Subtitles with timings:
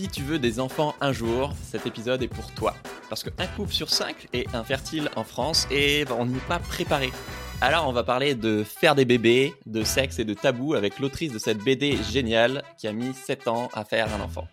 [0.00, 2.74] Si tu veux des enfants un jour, cet épisode est pour toi.
[3.10, 7.12] Parce qu'un couple sur cinq est infertile en France et on n'y est pas préparé.
[7.60, 11.34] Alors on va parler de faire des bébés, de sexe et de tabou avec l'autrice
[11.34, 14.48] de cette BD géniale qui a mis 7 ans à faire un enfant.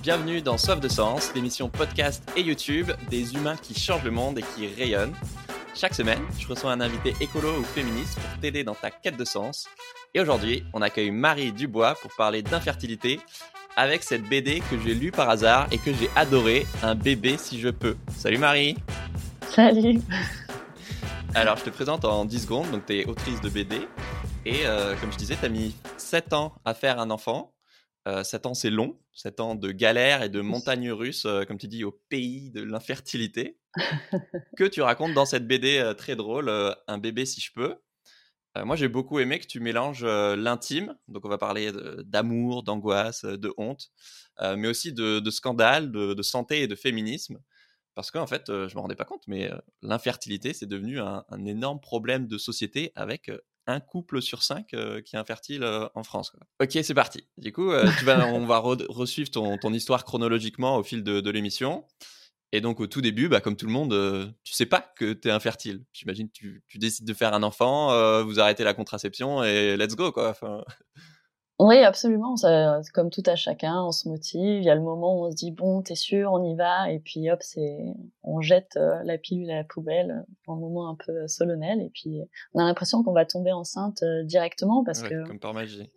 [0.00, 4.38] Bienvenue dans Soif de Sens, l'émission podcast et YouTube des humains qui changent le monde
[4.38, 5.14] et qui rayonnent.
[5.74, 9.26] Chaque semaine, je reçois un invité écolo ou féministe pour t'aider dans ta quête de
[9.26, 9.68] sens.
[10.14, 13.20] Et aujourd'hui, on accueille Marie Dubois pour parler d'infertilité
[13.76, 17.60] avec cette BD que j'ai lue par hasard et que j'ai adoré, Un bébé si
[17.60, 17.96] je peux.
[18.16, 18.76] Salut Marie
[19.50, 20.00] Salut
[21.34, 22.70] Alors, je te présente en 10 secondes.
[22.70, 23.76] Donc, tu es autrice de BD.
[24.46, 27.52] Et euh, comme je disais, tu as mis 7 ans à faire un enfant.
[28.08, 28.98] Euh, 7 ans, c'est long.
[29.12, 32.62] 7 ans de galère et de montagne russe, euh, comme tu dis, au pays de
[32.62, 33.58] l'infertilité.
[34.56, 36.50] que tu racontes dans cette BD euh, très drôle,
[36.86, 37.76] Un bébé si je peux.
[38.58, 41.72] Euh, moi, j'ai beaucoup aimé que tu mélanges l'intime, donc on va parler
[42.04, 43.90] d'amour, d'angoisse, de honte,
[44.40, 47.38] mais aussi de, scandale, de, santé et de féminisme.
[47.94, 49.50] Parce qu'en fait, je ne me rendais pas compte, mais
[49.82, 53.30] l'infertilité, c'est devenu un, énorme problème de société avec
[53.68, 56.32] un couple sur cinq euh, qui est infertile euh, en France.
[56.60, 57.28] Ok, c'est parti.
[57.36, 57.86] Du coup, euh,
[58.32, 61.84] on va re resuivre ton, histoire chronologiquement au fil de l'émission.
[62.52, 65.28] Et donc, au tout début, bah, comme tout le monde, tu sais pas que tu
[65.28, 65.84] es infertile.
[65.92, 67.88] J'imagine tu, tu décides de faire un enfant,
[68.24, 70.30] vous arrêtez la contraception et let's go, quoi.
[70.30, 70.64] Enfin...
[71.60, 72.36] Oui, absolument.
[72.36, 74.58] Ça, comme tout à chacun, on se motive.
[74.60, 76.92] Il y a le moment où on se dit bon, t'es sûr, on y va,
[76.92, 77.78] et puis hop, c'est,
[78.22, 82.20] on jette euh, la pilule à la poubelle, un moment un peu solennel, et puis
[82.54, 85.90] on a l'impression qu'on va tomber enceinte euh, directement parce ouais, que comme par magie.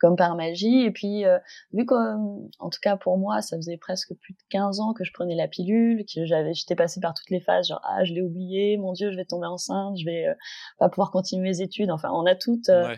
[0.00, 0.82] Comme par magie.
[0.82, 1.38] Et puis euh,
[1.72, 5.12] vu qu'en tout cas pour moi, ça faisait presque plus de 15 ans que je
[5.12, 8.22] prenais la pilule, que j'avais, j'étais passée par toutes les phases, genre ah je l'ai
[8.22, 10.26] oublié, mon Dieu, je vais tomber enceinte, je vais
[10.78, 11.90] pas pouvoir continuer mes études.
[11.90, 12.68] Enfin, on a toutes.
[12.68, 12.96] Ouais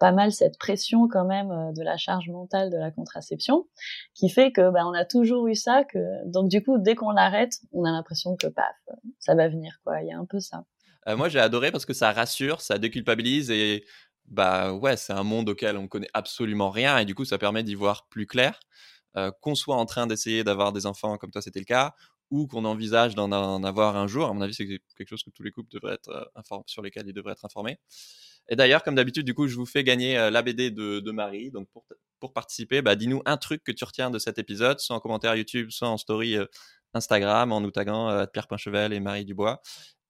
[0.00, 3.68] pas mal cette pression quand même de la charge mentale de la contraception
[4.14, 7.10] qui fait que bah, on a toujours eu ça que donc du coup dès qu'on
[7.10, 8.74] l'arrête on a l'impression que paf
[9.18, 10.64] ça va venir quoi il y a un peu ça
[11.06, 13.84] euh, moi j'ai adoré parce que ça rassure ça déculpabilise et
[14.30, 17.62] bah ouais c'est un monde auquel on connaît absolument rien et du coup ça permet
[17.62, 18.58] d'y voir plus clair
[19.40, 21.94] qu'on soit en train d'essayer d'avoir des enfants comme toi c'était le cas
[22.30, 25.42] ou qu'on envisage d'en avoir un jour à mon avis c'est quelque chose que tous
[25.42, 26.30] les couples devraient être
[26.66, 27.78] sur lesquels ils devraient être informés
[28.50, 31.52] et d'ailleurs, comme d'habitude, du coup, je vous fais gagner euh, la BD de, Marie.
[31.52, 31.68] Donc,
[32.18, 35.36] pour, participer, bah, dis-nous un truc que tu retiens de cet épisode, soit en commentaire
[35.36, 36.36] YouTube, soit en story
[36.92, 39.62] Instagram, en nous taguant Pierre Pinchevel et Marie Dubois.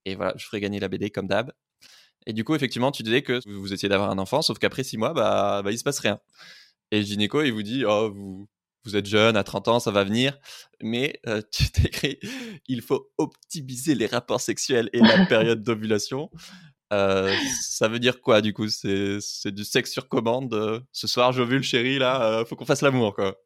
[0.07, 1.53] Et voilà, je ferai gagner la BD comme d'hab.
[2.27, 4.99] Et du coup, effectivement, tu disais que vous essayez d'avoir un enfant, sauf qu'après six
[4.99, 6.21] mois, bah, bah, il se passe rien.
[6.91, 8.49] Et gynéco, il vous dit, oh, vous,
[8.85, 10.39] vous êtes jeune, à 30 ans, ça va venir.
[10.83, 12.19] Mais euh, tu t'écris,
[12.67, 16.31] il faut optimiser les rapports sexuels et la période d'ovulation.
[16.93, 17.33] Euh,
[17.63, 18.69] ça veut dire quoi du coup?
[18.69, 20.53] C'est du sexe sur commande.
[20.55, 23.37] Euh, ce soir, j'ovule, chérie, là, euh, faut qu'on fasse l'amour, quoi.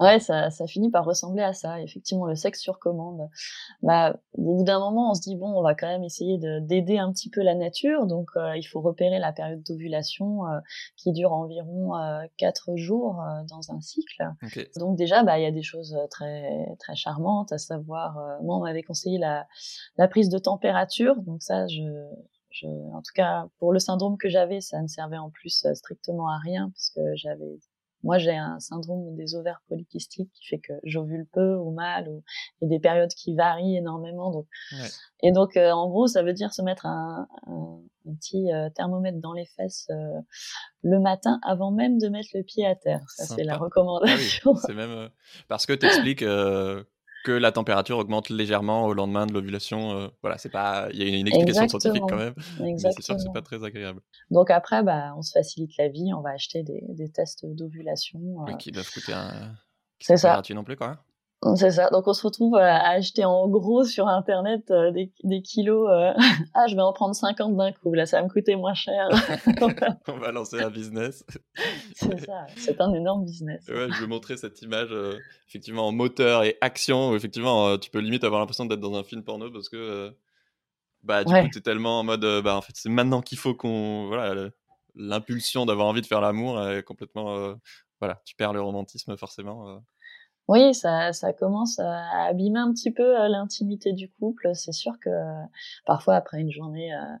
[0.00, 1.80] Ouais, ça, ça finit par ressembler à ça.
[1.80, 3.28] Effectivement, le sexe sur commande.
[3.82, 6.98] Bah, au bout d'un moment, on se dit bon, on va quand même essayer d'aider
[6.98, 8.06] un petit peu la nature.
[8.06, 10.58] Donc, euh, il faut repérer la période d'ovulation euh,
[10.96, 14.24] qui dure environ euh, quatre jours dans un cycle.
[14.42, 14.70] Okay.
[14.76, 18.60] Donc déjà, bah, il y a des choses très très charmantes, à savoir, moi, on
[18.60, 19.46] m'avait conseillé la,
[19.96, 21.16] la prise de température.
[21.22, 21.82] Donc ça, je
[22.52, 26.28] je, en tout cas, pour le syndrome que j'avais, ça ne servait en plus strictement
[26.28, 27.58] à rien parce que j'avais,
[28.02, 32.22] moi, j'ai un syndrome des ovaires polykystiques qui fait que j'ovule peu ou mal ou
[32.60, 34.30] et des périodes qui varient énormément.
[34.30, 34.88] Donc, ouais.
[35.22, 38.70] et donc, euh, en gros, ça veut dire se mettre un, un, un petit euh,
[38.70, 40.20] thermomètre dans les fesses euh,
[40.82, 43.02] le matin avant même de mettre le pied à terre.
[43.08, 44.52] Ça, c'est la recommandation.
[44.54, 45.10] Ah oui, c'est même
[45.48, 46.24] parce que t'expliques
[47.24, 49.92] que la température augmente légèrement au lendemain de l'ovulation.
[49.92, 51.80] Euh, voilà, c'est pas, il y a une, une explication Exactement.
[51.80, 52.34] scientifique quand même,
[52.68, 52.72] Exactement.
[52.72, 54.00] mais c'est sûr que c'est pas très agréable.
[54.30, 58.20] Donc après, bah, on se facilite la vie, on va acheter des, des tests d'ovulation.
[58.48, 58.54] Euh...
[58.54, 59.52] qui doivent coûter un.
[60.00, 60.42] C'est ça.
[60.50, 60.98] non plus, quoi.
[61.56, 61.90] C'est ça.
[61.90, 65.88] Donc on se retrouve à acheter en gros sur internet euh, des, des, kilos.
[65.90, 66.12] Euh...
[66.54, 67.92] ah, je vais en prendre 50 d'un coup.
[67.94, 69.08] Là, ça va me coûter moins cher.
[70.08, 71.24] on va lancer un business.
[71.96, 72.46] c'est ça.
[72.56, 73.66] C'est un énorme business.
[73.68, 75.18] Ouais, je vais montrer cette image euh,
[75.48, 77.10] effectivement en moteur et action.
[77.10, 79.76] Où effectivement, euh, tu peux limite avoir l'impression d'être dans un film porno parce que
[79.76, 80.10] euh,
[81.02, 81.42] bah du Ouais.
[81.42, 84.50] coup t'es tellement en mode bah en fait c'est maintenant qu'il faut qu'on voilà
[84.94, 87.54] l'impulsion d'avoir envie de faire l'amour est complètement euh,
[87.98, 89.82] voilà tu perds le romantisme forcément.
[90.48, 94.50] Oui, ça, ça commence à abîmer un petit peu euh, l'intimité du couple.
[94.54, 95.44] C'est sûr que euh,
[95.86, 97.16] parfois après une journée, euh,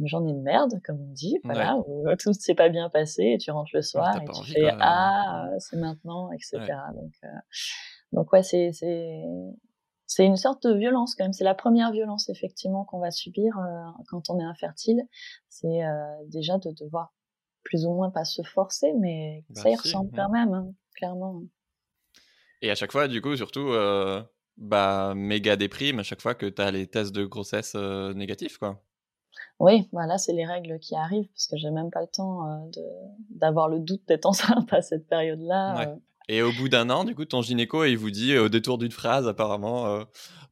[0.00, 3.32] une journée de merde, comme on dit, voilà, où tout ne s'est pas bien passé,
[3.34, 4.78] et tu rentres le soir et tu envie, fais euh.
[4.80, 6.58] ah, c'est maintenant, etc.
[6.94, 7.28] Donc, euh,
[8.12, 9.24] donc ouais, c'est c'est
[10.06, 11.32] c'est une sorte de violence quand même.
[11.32, 15.02] C'est la première violence effectivement qu'on va subir euh, quand on est infertile.
[15.48, 17.12] C'est euh, déjà de devoir
[17.62, 21.42] plus ou moins pas se forcer, mais Bah ça y ressemble quand même, hein, clairement.
[22.62, 24.22] Et à chaque fois, du coup, surtout, euh,
[24.56, 28.58] bah, méga déprime à chaque fois que tu as les tests de grossesse euh, négatifs,
[28.58, 28.82] quoi.
[29.60, 32.70] Oui, voilà, c'est les règles qui arrivent parce que j'ai même pas le temps euh,
[33.30, 35.76] d'avoir le doute d'être enceinte à cette période-là.
[35.76, 35.86] Ouais.
[35.88, 35.96] euh.
[36.28, 38.90] Et au bout d'un an, du coup, ton gynéco, il vous dit, au détour d'une
[38.92, 40.04] phrase, apparemment, euh,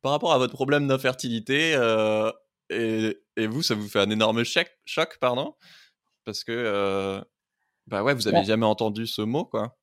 [0.02, 2.30] par rapport à votre problème d'infertilité, euh,
[2.70, 5.54] et, et vous, ça vous fait un énorme choc, choc pardon,
[6.24, 7.20] parce que, euh,
[7.88, 8.44] bah ouais, vous avez Ouais.
[8.44, 9.76] jamais entendu ce mot, quoi.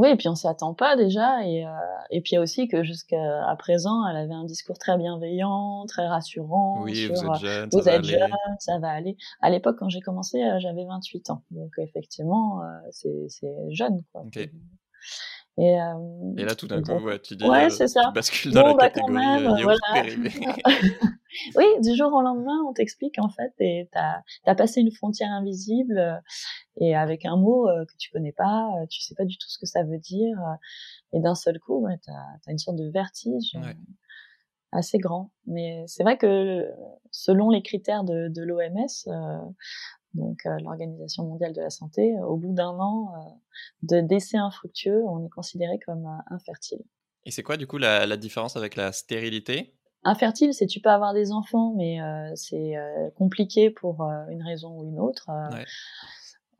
[0.00, 1.70] Oui, et puis on s'y attend pas déjà, et, euh,
[2.08, 5.84] et puis il y a aussi que jusqu'à présent, elle avait un discours très bienveillant,
[5.86, 8.32] très rassurant Oui, sur vous euh, êtes jeune, ça vous va êtes jeune, aller.
[8.60, 9.18] ça va aller.
[9.42, 14.24] À l'époque, quand j'ai commencé, euh, j'avais 28 ans, donc effectivement, euh, c'est jeune, quoi.
[15.58, 15.94] Et, euh,
[16.36, 18.12] Et là, tout d'un coup, ouais, tu dis, ouais, euh, c'est tu ça.
[18.12, 20.04] bascules dans Bon, la bah catégorie même, euh, yaourt voilà.
[21.56, 25.30] oui, du jour au lendemain, on t'explique en fait, et t'as as passé une frontière
[25.30, 26.16] invisible, euh,
[26.80, 29.48] et avec un mot euh, que tu connais pas, euh, tu sais pas du tout
[29.48, 30.54] ce que ça veut dire, euh,
[31.18, 32.12] et d'un seul coup, ouais, t'as
[32.46, 33.76] as une sorte de vertige euh, Ouais.
[34.72, 35.30] assez grand.
[35.46, 36.68] Mais c'est vrai que
[37.10, 39.38] selon les critères de, de l'OMS, euh,
[40.14, 43.30] donc euh, l'Organisation mondiale de la santé, euh, au bout d'un an euh,
[43.82, 46.82] de décès infructueux, on est considéré comme euh, infertile.
[47.24, 49.74] Et c'est quoi, du coup, la, la différence avec la stérilité?
[50.04, 51.98] Infertile, c'est tu peux avoir des enfants, mais
[52.34, 52.72] c'est
[53.16, 55.28] compliqué pour une raison ou une autre.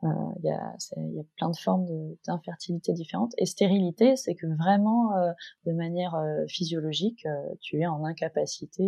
[0.03, 0.09] Euh,
[0.43, 1.87] Il y, a, y plein de formes
[2.27, 3.33] d'infertilité différentes.
[3.37, 5.31] Et stérilité, c'est que vraiment, euh,
[5.65, 7.25] de manière euh, physiologique,
[7.59, 8.83] tu es en incapacité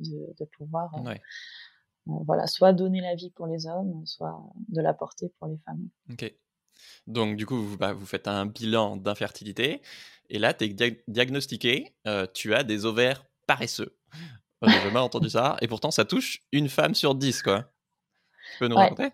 [0.00, 1.20] de, de pouvoir, Ouais.
[2.08, 5.58] Euh, voilà, soit donner la vie pour les hommes, soit de la porter pour les
[5.58, 5.88] femmes.
[6.10, 6.34] Ok.
[7.06, 9.80] Donc, du coup, vous, bah, vous faites un bilan d'infertilité.
[10.28, 11.94] Et là, tu es diagnostiqué.
[12.06, 13.96] euh, tu as des ovaires paresseux.
[14.62, 15.56] Euh, J'ai jamais entendu ça.
[15.60, 17.70] Et pourtant, ça touche une femme sur dix, quoi.
[18.52, 18.82] Tu peux nous Ouais.
[18.82, 19.10] raconter?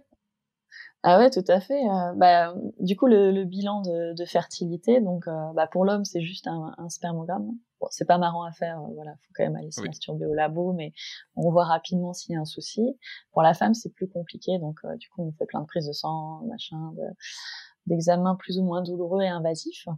[1.05, 1.83] Ah ouais, tout à fait.
[1.83, 6.23] euh, bah, du coup, le, le bilan de, de fertilité, donc bah, pour l'homme, c'est
[6.23, 7.51] juste un, un spermogramme.
[7.83, 9.89] Bon, c'est pas marrant à faire, euh, voilà, faut quand même aller se Oui.
[9.89, 10.93] masturber au labo, mais
[11.35, 12.97] on voit rapidement s'il y a un souci.
[13.33, 15.89] Pour la femme, c'est plus compliqué, donc euh, du coup, on fait plein de prises
[15.89, 17.17] de sang, machin, de-
[17.87, 19.89] d'examens plus ou moins douloureux et invasifs.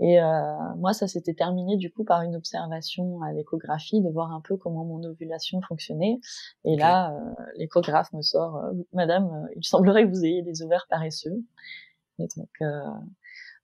[0.00, 4.30] Et euh, moi, ça s'était terminé du coup par une observation à l'échographie, de voir
[4.30, 6.20] un peu comment mon ovulation fonctionnait.
[6.66, 8.60] Et là, euh, l'échographe me sort,
[8.92, 11.42] Madame, il semblerait que vous ayez des ovaires paresseux.
[12.18, 12.82] Et donc, euh,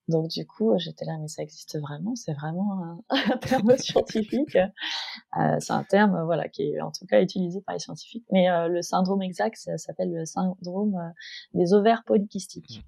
[0.07, 2.15] donc du coup, j'étais là, mais ça existe vraiment?
[2.15, 2.99] C'est vraiment un,
[3.33, 4.55] un terme scientifique.
[4.55, 8.25] Euh, c'est un terme, euh, voilà, qui est en tout cas utilisé par les scientifiques.
[8.31, 11.09] Mais euh, le syndrome exact, ça s'appelle le syndrome euh,
[11.53, 12.83] des ovaires polykystiques.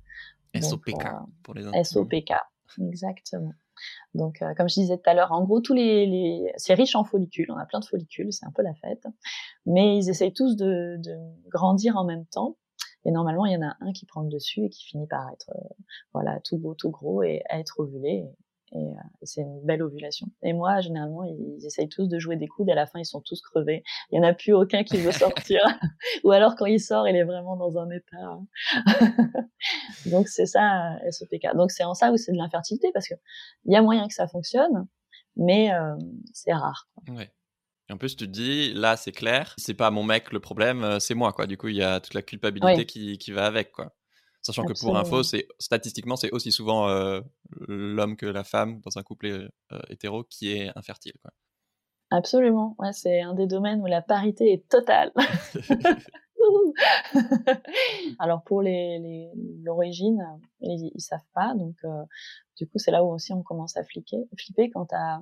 [0.53, 1.09] Donc, SOPK euh,
[1.43, 1.83] pour les intimes.
[1.83, 2.33] SOPK,
[2.79, 3.53] exactement.
[4.13, 6.53] Donc, euh, comme je disais tout à l'heure, en gros, tous les, les...
[6.57, 7.49] c'est riche en follicules.
[7.51, 9.05] On a plein de follicules, c'est un peu la fête.
[9.65, 11.17] Mais ils essayent tous de, de
[11.49, 12.57] grandir en même temps.
[13.05, 15.29] Et normalement, il y en a un qui prend le dessus et qui finit par
[15.31, 15.83] être, euh,
[16.13, 18.25] voilà, tout beau, tout gros et à être ovulé.
[18.71, 20.27] Et, euh, et c'est une belle ovulation.
[20.41, 22.69] Et moi, généralement, ils, ils essayent tous de jouer des coudes.
[22.69, 23.83] À la fin, ils sont tous crevés.
[24.11, 25.61] Il y en a plus aucun qui veut sortir.
[26.23, 28.39] Ou alors, quand il sort, il est vraiment dans un état.
[30.05, 31.55] Donc c'est ça euh, SOPK.
[31.55, 33.15] Donc c'est en ça où c'est de l'infertilité parce que
[33.65, 34.87] il y a moyen que ça fonctionne,
[35.35, 35.95] mais euh,
[36.33, 36.89] c'est rare.
[37.09, 37.31] Ouais.
[37.89, 40.83] Et en plus, tu te dis, là, c'est clair, c'est pas mon mec le problème,
[40.83, 41.47] euh, c'est moi, quoi.
[41.47, 43.93] Du coup, il y a toute la culpabilité qui, qui va avec, quoi.
[44.41, 47.21] Sachant que pour info, c'est statistiquement, c'est aussi souvent euh,
[47.67, 51.31] l'homme que la femme dans un couple euh, hétéro qui est infertile, quoi.
[52.09, 52.75] Absolument.
[52.77, 55.11] Ouais, c'est un des domaines où la parité est totale.
[58.19, 59.31] Alors pour les les-
[59.63, 60.21] l'origine,
[60.61, 62.03] ils, ils savent pas, donc euh,
[62.57, 65.19] du coup c'est là où aussi on commence à flipper, flipper quand t'as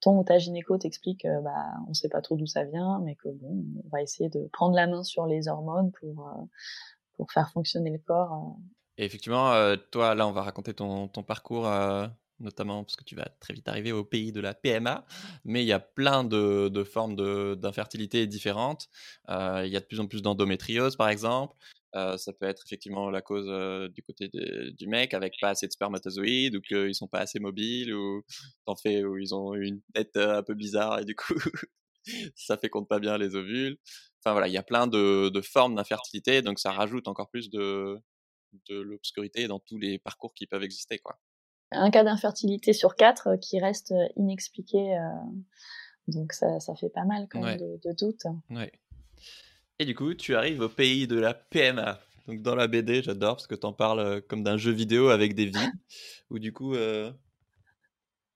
[0.00, 3.14] ton ou ta gynéco t'explique, euh, bah on sait pas trop d'où ça vient, mais
[3.14, 6.42] que bon, on va essayer de prendre la main sur les hormones pour euh,
[7.16, 8.32] pour faire fonctionner le corps.
[8.32, 8.62] euh.
[8.98, 9.52] Et effectivement,
[9.90, 11.68] toi, là, on va raconter ton, parcours,
[12.40, 15.04] notamment parce que tu vas très vite arriver au pays de la PMA,
[15.44, 17.14] mais il y a plein de, de formes
[17.56, 18.88] d'infertilité différentes.
[19.28, 21.54] Il y a de plus en plus d'endométriose, par exemple.
[21.96, 25.66] Euh, ça peut être effectivement la cause euh, du côté du mec avec pas assez
[25.66, 28.22] de spermatozoïdes ou qu'ils sont pas assez mobiles ou
[28.66, 31.34] t'en fais où ils ont une tête euh, un peu bizarre et du coup
[32.36, 33.78] ça féconde pas bien les ovules.
[34.20, 37.48] Enfin voilà, il y a plein de, de formes d'infertilité, donc ça rajoute encore plus
[37.48, 37.96] de,
[38.68, 41.18] de l'obscurité dans tous les parcours qui peuvent exister, quoi.
[41.72, 45.08] Un cas d'infertilité sur quatre qui reste inexpliqué, euh,
[46.08, 48.26] donc ça, ça fait pas mal quand même de, de doutes.
[48.50, 48.70] Ouais.
[49.78, 52.00] Et du coup, tu arrives au pays de la PMA.
[52.26, 55.10] Donc dans la BD, j'adore parce que tu en parles euh, comme d'un jeu vidéo
[55.10, 55.70] avec des vies,
[56.30, 57.12] où du coup, euh,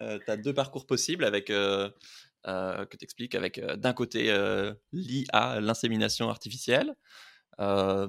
[0.01, 1.91] tu as deux parcours possibles avec, euh,
[2.47, 4.33] euh, que tu expliques avec d'un côté
[4.93, 6.95] l'IA, l'insémination artificielle,
[7.61, 8.09] euh,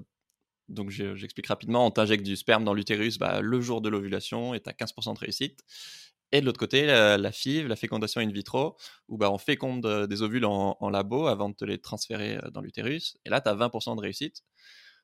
[0.70, 4.62] donc j'explique rapidement, on t'injecte du sperme dans l'utérus bah, le jour de l'ovulation et
[4.62, 5.60] tu as 15% de réussite.
[6.32, 10.22] Et de l'autre côté, la, FIV, la fécondation in vitro, où bah, on féconde des
[10.22, 13.18] ovules en, labo avant de te les transférer dans l'utérus.
[13.26, 14.44] Et là, tu as 20% de réussite.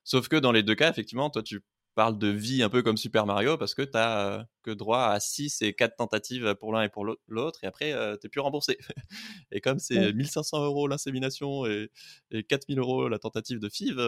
[0.04, 1.60] Sauf que dans les deux cas, effectivement, toi, tu
[1.94, 5.20] parles de vie un peu comme Super Mario parce que tu n'as que droit à
[5.20, 7.64] 6 et 4 tentatives pour l'un et pour l'autre.
[7.64, 8.78] Et après, tu n'es plus remboursé.
[9.50, 11.90] et comme c'est 1500 euros l'insémination et,
[12.30, 14.00] et 4000 euros la tentative de FIV,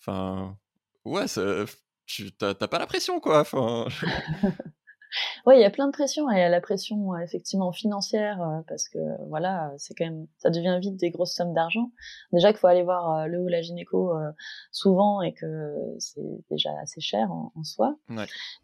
[0.00, 0.56] Enfin,
[1.04, 1.26] ouais,
[2.06, 3.40] tu t'as pas la pression, quoi.
[3.40, 3.86] Enfin...
[5.46, 6.30] Oui, il y a plein de pression.
[6.30, 8.98] Et il y a la pression effectivement financière parce que
[9.28, 11.90] voilà, c'est quand même, ça devient vite des grosses sommes d'argent.
[12.32, 14.12] Déjà qu'il faut aller voir le ou la gynéco
[14.70, 17.96] souvent et que c'est déjà assez cher en, soi.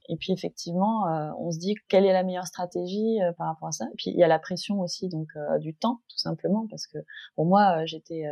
[0.08, 1.04] Et puis effectivement,
[1.38, 3.86] on se dit quelle est la meilleure stratégie par rapport à ça.
[3.92, 5.28] Et puis il y a la pression aussi donc
[5.60, 6.98] du temps tout simplement parce que
[7.34, 8.24] pour moi j'étais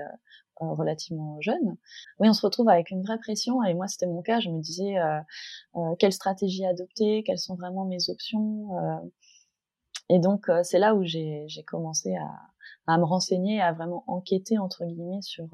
[0.62, 1.76] euh, relativement jeune.
[2.20, 4.40] Oui, on se retrouve avec une vraie pression et moi c'était mon cas.
[4.40, 5.20] Je me disais euh,
[5.76, 8.68] euh, quelle stratégie adopter, quelles sont vraiment mes options?
[10.10, 14.84] et donc c'est là où j'ai commencé à, à, me renseigner, à vraiment enquêter entre
[14.84, 15.48] guillemets sur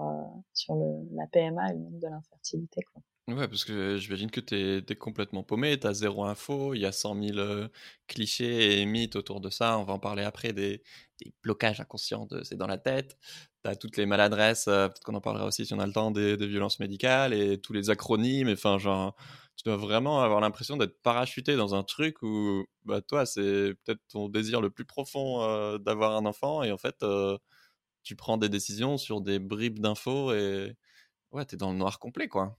[0.52, 2.83] sur le, la PMA et le monde de l'infertilité.
[3.28, 6.86] Ouais, parce que j'imagine que tu es, complètement paumé, tu as zéro info, il y
[6.86, 7.68] a 100 000
[8.08, 9.78] clichés et mythes autour de ça.
[9.78, 10.82] On va en parler après des,
[11.42, 13.18] blocages inconscients, c'est dans la tête.
[13.62, 16.10] Tu as toutes les maladresses, peut-être qu'on en parlera aussi si on a le temps,
[16.10, 18.48] des, violences médicales et tous les acronymes.
[18.48, 19.14] Enfin, genre,
[19.56, 24.00] tu dois vraiment avoir l'impression d'être parachuté dans un truc où, bah, toi, c'est peut-être
[24.08, 27.04] ton désir le plus profond d'avoir un enfant et en fait,
[28.02, 30.74] tu prends des décisions sur des bribes d'infos et
[31.32, 32.58] ouais, tu es dans le noir complet, quoi.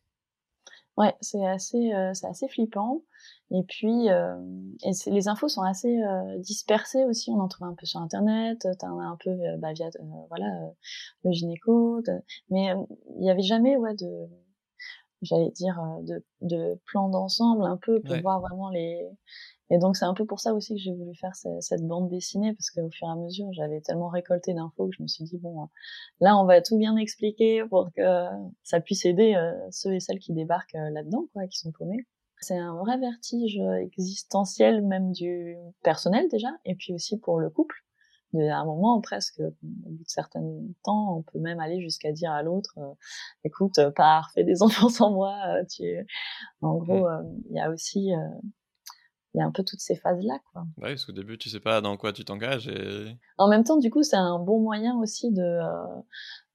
[0.97, 3.01] Ouais, c'est assez, euh, c'est assez flippant.
[3.49, 4.35] Et puis, euh,
[4.83, 7.31] et les infos sont assez euh, dispersées aussi.
[7.31, 8.67] On en trouve un peu sur Internet.
[8.79, 9.89] T'en as un peu bah, via,
[10.29, 10.47] voilà,
[11.23, 12.01] le gynéco.
[12.49, 12.73] Mais
[13.15, 14.27] il n'y avait jamais, ouais, de,
[15.21, 19.09] j'allais dire, de, de plan d'ensemble un peu pour voir vraiment les,
[19.71, 22.53] et donc c'est un peu pour ça aussi que j'ai voulu faire cette, bande dessinée
[22.53, 25.37] parce qu'au fur et à mesure j'avais tellement récolté d'infos que je me suis dit
[25.37, 25.69] bon
[26.19, 28.01] là on va tout bien expliquer pour que
[28.63, 32.05] ça puisse aider euh, ceux et celles qui débarquent euh, là-dedans quoi, qui sont paumés.
[32.41, 37.75] C'est un vrai vertige existentiel même du personnel déjà et puis aussi pour le couple.
[38.33, 40.43] À un moment presque au bout de certains
[40.83, 42.93] temps on peut même aller jusqu'à dire à l'autre euh,
[43.45, 45.37] écoute pars fais des enfants sans moi
[45.69, 45.83] tu
[46.61, 47.07] en gros
[47.49, 48.11] il y a aussi
[49.33, 50.63] il y a un peu toutes ces phases-là, quoi.
[50.77, 53.17] Oui, parce qu'au début, tu sais pas dans quoi tu t'engages et...
[53.37, 56.01] En même temps, du coup, c'est un bon moyen aussi de, euh,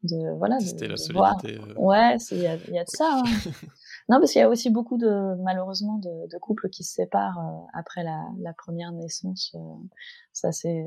[0.02, 1.58] de voilà, Tester la solidité.
[1.58, 1.74] Euh.
[1.76, 3.22] Ouais, il y a, y a, de ça.
[3.24, 3.24] Hein.
[4.10, 7.38] non, parce qu'il y a aussi beaucoup de, malheureusement, de, de couples qui se séparent
[7.38, 9.56] euh, après la, la, première naissance.
[10.34, 10.84] ça, c'est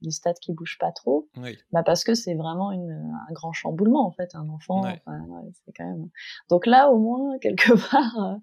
[0.00, 1.28] des stades qui bougent pas trop.
[1.36, 1.58] Oui.
[1.70, 4.80] Bah parce que c'est vraiment une, un grand chamboulement, en fait, un enfant.
[4.86, 5.20] Enfin,
[5.66, 6.08] c'est quand même...
[6.48, 8.38] Donc là, au moins, quelque part,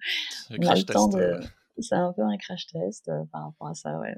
[0.52, 1.40] on a le temps de
[1.82, 4.16] c'est un peu un crash test euh, par rapport à ça, ouais.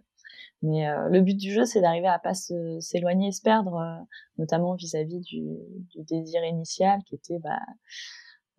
[0.61, 4.03] Mais euh, le but du jeu, c'est d'arriver à pas s'éloigner et se perdre, euh,
[4.37, 5.41] notamment vis-à-vis du,
[5.95, 7.59] du, désir initial, qui était bah,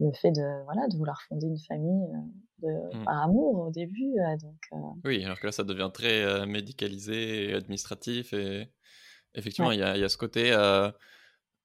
[0.01, 2.09] le fait de voilà de vouloir fonder une famille
[2.63, 3.05] de, mmh.
[3.05, 4.15] par amour au début.
[4.41, 8.73] donc oui, alors que là, ça devient très médicalisé et administratif et
[9.35, 10.53] effectivement, il y, a, y, a, ce côté.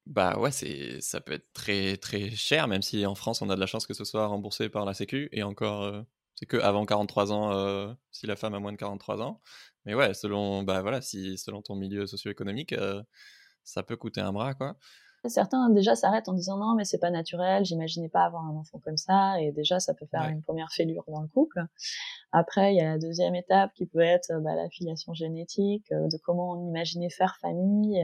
[0.06, 3.56] Bah ouais, c'est ça peut être très très cher, même si en France on a
[3.56, 6.86] de la chance que ce soit remboursé par la Sécu et encore c'est que avant
[6.86, 9.42] 43 ans, euh, si la femme a moins de 43 ans.
[9.86, 13.01] Mais ouais, selon, bah voilà, si, selon ton milieu socio-économique, euh,
[13.63, 14.75] ça peut coûter un bras, quoi.
[15.27, 18.77] Certains déjà s'arrêtent en disant non, mais c'est pas naturel, j'imaginais pas avoir un enfant
[18.77, 21.65] comme ça, et déjà ça peut faire une première fêlure dans le couple.
[22.32, 26.08] Après, il y a la deuxième étape qui peut être bah, la filiation génétique, euh,
[26.10, 27.98] de comment on imaginait faire famille,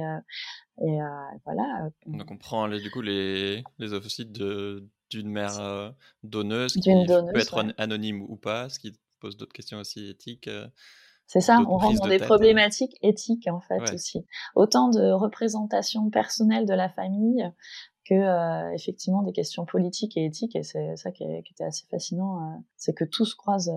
[0.80, 0.98] et
[1.46, 1.90] voilà.
[2.08, 5.92] Donc on prend du coup les, les ovocytes de d'une mère euh,
[6.24, 10.48] donneuse qui peut être anonyme ou pas, ce qui pose d'autres questions aussi éthiques.
[10.48, 10.68] Euh,
[11.28, 14.26] c'est ça, on rentre dans des problématiques éthiques en fait aussi.
[14.56, 17.50] Autant de représentation personnelle de la famille
[18.06, 20.56] que euh, effectivement des questions politiques et éthiques.
[20.56, 23.72] Et c'est ça qui, était assez fascinant, c'est que tout se croise.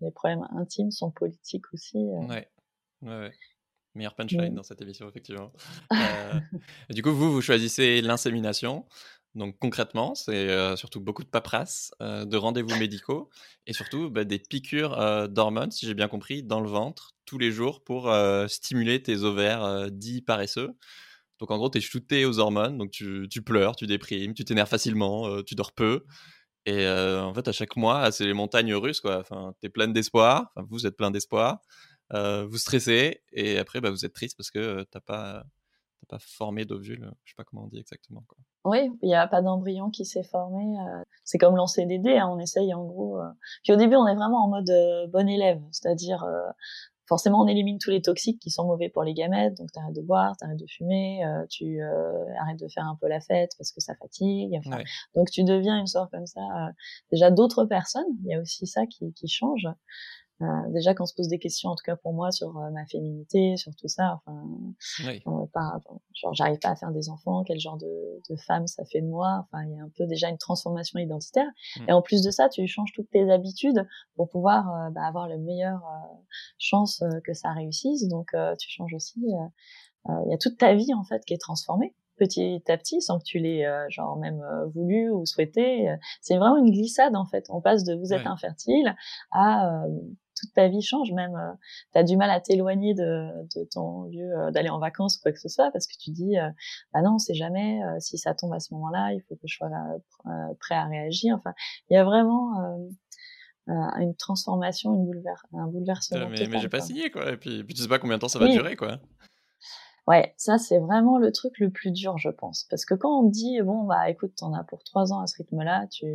[0.00, 1.98] les problèmes intimes sont politiques aussi.
[1.98, 2.48] Ouais.
[3.02, 3.32] ouais, ouais.
[3.96, 5.50] Meilleur punchline dans cette émission, effectivement.
[6.90, 8.84] du coup, vous, vous choisissez l'insémination.
[9.36, 13.28] Donc concrètement, c'est euh, surtout beaucoup de paperasse, euh, de rendez-vous médicaux
[13.66, 17.36] et surtout bah, des piqûres euh, d'hormones, si j'ai bien compris, dans le ventre tous
[17.36, 18.08] les jours pour
[18.46, 20.70] stimuler tes ovaires dits paresseux.
[21.40, 24.68] Donc en gros, tu es shooté aux hormones, donc tu, pleures, tu déprimes, tu t'énerves
[24.68, 26.04] facilement, tu dors peu.
[26.66, 29.18] Et en fait, à chaque mois, c'est les montagnes russes, quoi.
[29.18, 31.58] Enfin, tu es plein d'espoir, vous êtes plein d'espoir,
[32.12, 35.42] vous stressez, et après, bah, vous êtes triste parce que tu n'as
[36.08, 37.10] pas pas formé d'ovule.
[37.24, 38.24] Je sais pas comment on dit exactement.
[38.28, 38.38] Quoi.
[38.64, 40.76] Oui, il n'y a pas d'embryon qui s'est formé.
[41.24, 42.16] c'est comme lancer des dés.
[42.16, 43.18] Hein, on essaye en gros.
[43.64, 44.70] Puis au début, on est vraiment en mode
[45.12, 46.24] bon élève, c'est-à-dire
[47.06, 50.02] forcément on élimine tous les toxiques qui sont mauvais pour les gamètes, donc t'arrêtes de
[50.02, 53.72] boire, t'arrêtes de fumer, euh, tu euh, arrêtes de faire un peu la fête parce
[53.72, 54.60] que ça fatigue.
[55.14, 56.40] Donc tu deviens une sorte comme ça.
[56.40, 56.72] Euh,
[57.12, 59.66] déjà d'autres personnes, il y a aussi ça qui, qui change.
[60.42, 62.84] Euh, déjà qu'on se pose des questions, en tout cas pour moi, sur euh, ma
[62.86, 64.20] féminité, sur tout ça.
[64.26, 64.44] Enfin,
[65.06, 65.80] euh, pas,
[66.12, 69.06] genre j'arrive pas à faire des enfants, quel genre de, de, femme ça fait de
[69.06, 69.46] moi.
[69.46, 71.48] Enfin, il y a un peu déjà une transformation identitaire.
[71.78, 71.84] Mm.
[71.88, 75.38] Et en plus de ça, tu changes toutes tes habitudes pour pouvoir bah, avoir le
[75.38, 75.82] meilleure
[76.58, 78.06] chance que ça réussisse.
[78.08, 79.20] Donc tu changes aussi.
[80.08, 83.18] Il y a toute ta vie en fait qui est transformée petit à petit sans
[83.18, 84.42] que tu l'aies genre même
[84.74, 85.94] voulu ou souhaité.
[86.20, 87.46] C'est vraiment une glissade en fait.
[87.48, 88.94] On passe de vous êtes infertile
[89.32, 89.86] à
[90.38, 91.52] toute ta vie change, même euh,
[91.92, 95.22] tu as du mal à t'éloigner de, de, ton lieu euh, d'aller en vacances ou
[95.22, 96.48] quoi que ce soit, parce que tu dis, euh,
[96.92, 99.56] bah non, on sait jamais, si ça tombe à ce moment-là, il faut que je
[99.56, 99.68] sois
[100.60, 101.36] prêt à réagir.
[101.36, 101.54] Enfin,
[101.90, 102.52] il y a vraiment
[103.66, 106.28] une transformation, une boulever un bouleversement.
[106.28, 108.28] mais, mais j'ai pas signé, quoi, et puis, puis, tu sais pas combien de temps
[108.28, 109.00] ça va durer, quoi.
[110.06, 113.24] Ouais, ça c'est vraiment le truc le plus dur, je pense, parce que quand on
[113.24, 116.06] dit bon bah écoute, t'en as pour trois ans à ce rythme-là, tu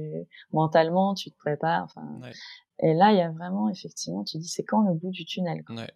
[0.53, 2.07] mentalement tu te prépares, enfin,
[2.81, 5.63] et là, il y a vraiment, effectivement, tu dis, c'est quand le bout du tunnel
[5.63, 5.75] quoi.
[5.75, 5.93] Ouais.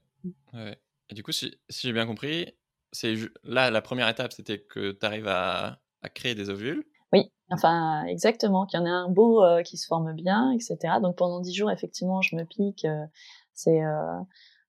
[0.53, 0.77] ouais.
[1.09, 2.53] Et du coup, si, si j'ai bien compris,
[2.91, 6.85] c'est là, la première étape, c'était que tu arrives à, à, créer des ovules.
[7.13, 10.95] Oui, enfin, exactement, qu'il y en ait un beau euh, qui se forme bien, etc.
[11.01, 12.85] Donc pendant dix jours, effectivement, je me pique.
[12.85, 13.05] Euh,
[13.53, 14.19] c'est, euh,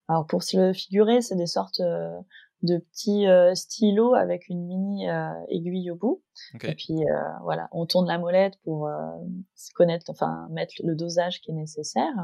[0.09, 1.81] alors pour se le figurer, c'est des sortes
[2.67, 6.23] de petits euh, stylos avec une mini euh, aiguille au bout.
[6.63, 8.91] Et puis euh, voilà, on tourne la molette pour
[9.75, 12.15] connaître, enfin mettre le dosage qui est nécessaire.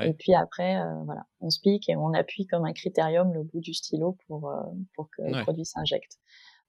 [0.00, 3.58] Et puis après, voilà, on se pique et on appuie comme un critérium le bout
[3.58, 4.52] du stylo pour
[4.94, 6.18] pour que le produit s'injecte.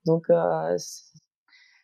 [0.05, 0.25] Donc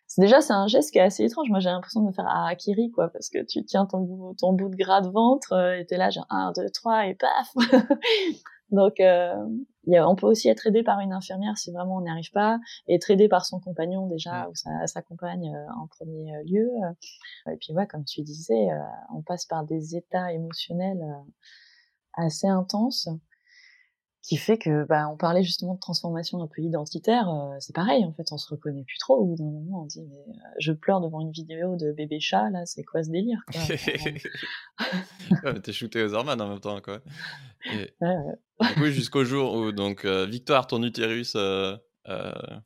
[0.08, 1.52] c'est déjà c'est un geste qui est assez étrange.
[1.52, 4.54] Moi j'ai l'impression de me faire Akiri quoi, parce que tu tiens ton bout, ton
[4.54, 7.54] bout de gras de ventre et t'es là genre 1, 2, 3 et paf
[8.72, 9.34] Donc, euh,
[9.92, 12.32] y a, on peut aussi être aidé par une infirmière si vraiment on n'y arrive
[12.32, 16.44] pas, être aidé par son compagnon déjà ou sa, sa compagne euh, en premier euh,
[16.46, 16.70] lieu.
[17.52, 18.80] Et puis ouais, comme tu disais, euh,
[19.14, 21.04] on passe par des états émotionnels
[22.14, 23.10] assez intenses
[24.22, 28.04] qui fait que bah, on parlait justement de transformation un peu identitaire euh, c'est pareil
[28.04, 29.16] en fait on se reconnaît plus trop.
[29.16, 32.20] Au bout d'un moment on dit mais euh, je pleure devant une vidéo de bébé
[32.20, 33.62] chat là c'est quoi ce délire quoi
[35.52, 37.00] ouais, t'es shooté aux hormones en même temps quoi.
[37.74, 41.38] Et, ouais, jusqu'au jour où donc euh, Victoire ton utérus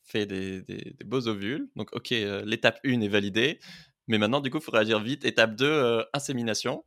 [0.04, 1.70] fait des, des, des, beaux ovules.
[1.76, 2.10] Donc ok
[2.46, 3.60] l'étape 1 est validée.
[4.08, 5.24] Mais maintenant du coup il faut réagir vite.
[5.24, 6.84] Étape 2 insémination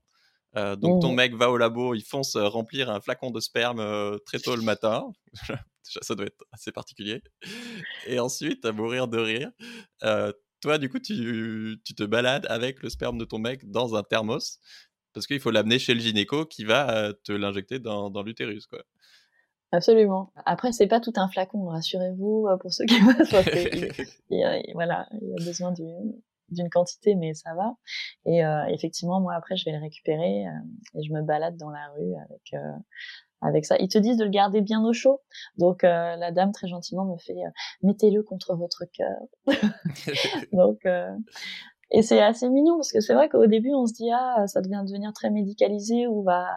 [0.57, 1.17] euh, donc ton mmh.
[1.17, 4.57] mec va au labo, il fonce euh, remplir un flacon de sperme euh, très tôt
[4.57, 5.05] le matin.
[5.85, 7.23] Déjà, ça doit être assez particulier.
[8.07, 9.51] Et ensuite, à mourir de rire,
[10.61, 14.03] toi, du coup, tu, tu, te balades avec le sperme de ton mec dans un
[14.03, 14.59] thermos
[15.13, 18.83] parce qu'il faut l'amener chez le gynéco qui va te l'injecter dans, dans l'utérus, quoi.
[19.73, 20.33] Absolument.
[20.45, 22.97] Après, c'est pas tout un flacon, rassurez-vous, pour ceux qui
[24.75, 25.85] voilà, il y a besoin du,
[26.51, 27.75] d'une quantité, mais ça va.
[28.25, 31.71] Et euh, effectivement, moi après, je vais le récupérer euh, et je me balade dans
[31.71, 32.79] la rue avec euh,
[33.43, 33.77] avec ça.
[33.79, 35.21] Ils te disent de le garder bien au chaud.
[35.59, 37.37] Donc la dame très gentiment me fait
[37.83, 39.19] mettez-le contre votre cœur.
[40.53, 40.87] Donc
[41.93, 44.63] et c'est assez mignon parce que c'est vrai qu'au début on se dit ah ça
[44.63, 46.49] devient devenir très médicalisé où va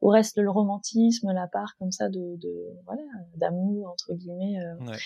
[0.00, 2.52] où reste le romantisme la part comme ça de, de
[2.86, 3.02] voilà
[3.36, 4.56] d'amour entre guillemets
[4.86, 4.96] ouais.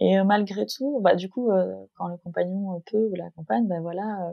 [0.00, 3.66] Et euh, malgré tout, bah, du coup, euh, quand le compagnon peut ou la compagne,
[3.66, 4.32] bah, voilà, euh,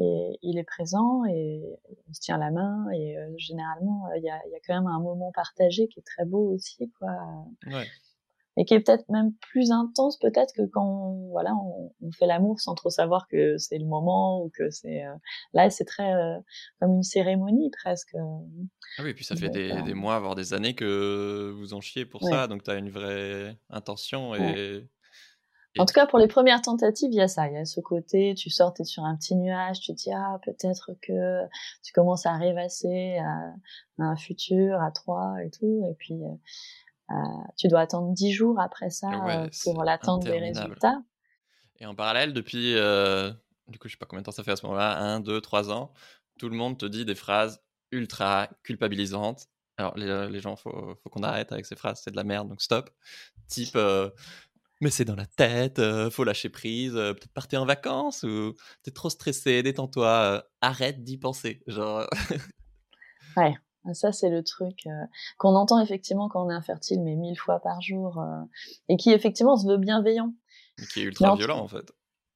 [0.00, 1.62] et, il est présent et
[2.08, 2.86] on se tient la main.
[2.92, 6.90] Et généralement, il y a, quand même un moment partagé qui est très beau aussi,
[6.98, 7.10] quoi.
[8.56, 12.26] Et qui est peut-être même plus intense, peut-être que quand on, voilà, on, on fait
[12.26, 15.02] l'amour sans trop savoir que c'est le moment ou que c'est
[15.52, 16.12] là, c'est très
[16.80, 18.14] comme une cérémonie presque.
[18.16, 21.80] Ah oui, et puis ça fait des, des, mois, voire des années que vous en
[21.80, 24.86] chiez pour ça, donc tu as une vraie intention et
[25.78, 27.48] en tout cas, pour les premières tentatives, il y a ça.
[27.48, 30.12] Il y a ce côté, tu sors, t'es sur un petit nuage, tu te dis,
[30.12, 31.40] ah, peut-être que
[31.82, 33.54] tu commences à rêvasser à,
[33.98, 35.84] un futur, à trois et tout.
[35.90, 36.14] Et puis,
[37.10, 37.14] euh,
[37.56, 41.02] tu dois attendre dix jours après ça euh, pour l'attente des résultats.
[41.80, 43.32] Et en parallèle, depuis, euh,
[43.68, 45.40] du coup, je sais pas combien de temps ça fait à ce moment-là, un, deux,
[45.40, 45.92] trois ans,
[46.38, 49.48] tout le monde te dit des phrases ultra culpabilisantes.
[49.76, 52.48] Alors, les, les gens, faut, faut qu'on arrête avec ces phrases, c'est de la merde,
[52.48, 52.90] donc stop.
[53.48, 53.76] Type,
[54.80, 58.54] mais c'est dans la tête, euh, faut lâcher prise, euh, peut-être partir en vacances ou
[58.82, 61.62] t'es trop stressé, détends-toi, euh, arrête d'y penser.
[61.66, 62.06] Genre.
[63.36, 63.54] ouais,
[63.92, 64.86] ça c'est le truc
[65.38, 68.22] qu'on entend effectivement quand on est infertile, mais mille fois par jour,
[68.88, 70.32] et qui effectivement se veut bienveillant.
[70.92, 71.92] Qui est ultra violent en fait.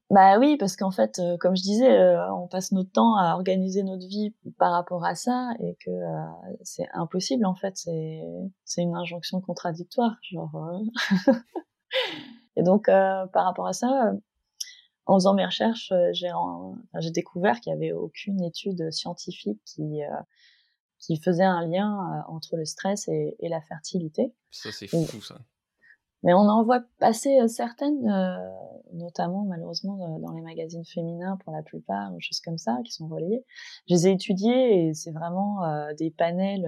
[0.09, 3.35] Bah oui, parce qu'en fait, euh, comme je disais, euh, on passe notre temps à
[3.35, 7.77] organiser notre vie par rapport à ça et que euh, c'est impossible en fait.
[7.77, 8.21] C'est
[8.65, 10.81] c'est une injonction contradictoire, genre.
[12.55, 14.13] et donc par rapport à ça,
[15.05, 16.31] en faisant mes recherches, j'ai
[16.99, 20.01] j'ai découvert qu'il y avait aucune étude scientifique qui
[20.99, 24.33] qui faisait un lien entre le stress et, et la fertilité.
[24.51, 25.39] Ça c'est fou ça.
[26.23, 28.37] Mais on en voit passer euh, certaines, euh,
[28.93, 32.91] notamment malheureusement euh, dans les magazines féminins pour la plupart, ou choses comme ça, qui
[32.91, 33.45] sont relayées.
[33.87, 35.59] Je les ai étudiées et c'est vraiment
[35.97, 36.67] des panels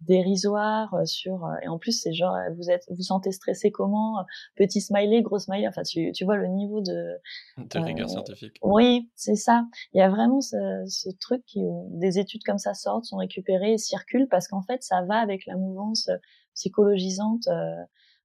[0.00, 1.48] dérisoires sur.
[1.62, 4.24] et en plus, c'est genre, vous êtes, vous sentez stressé comment
[4.56, 5.68] Petit smiley, gros smiley.
[5.68, 7.18] Enfin, tu, tu vois le niveau de.
[7.58, 8.56] De rigueur scientifique.
[8.62, 9.66] Oui, c'est ça.
[9.92, 10.56] Il y a vraiment ce,
[10.86, 14.62] ce truc qui, où des études comme ça sortent, sont récupérées et circulent parce qu'en
[14.62, 16.08] fait, ça va avec la mouvance
[16.54, 17.48] psychologisante.
[17.48, 17.84] Euh,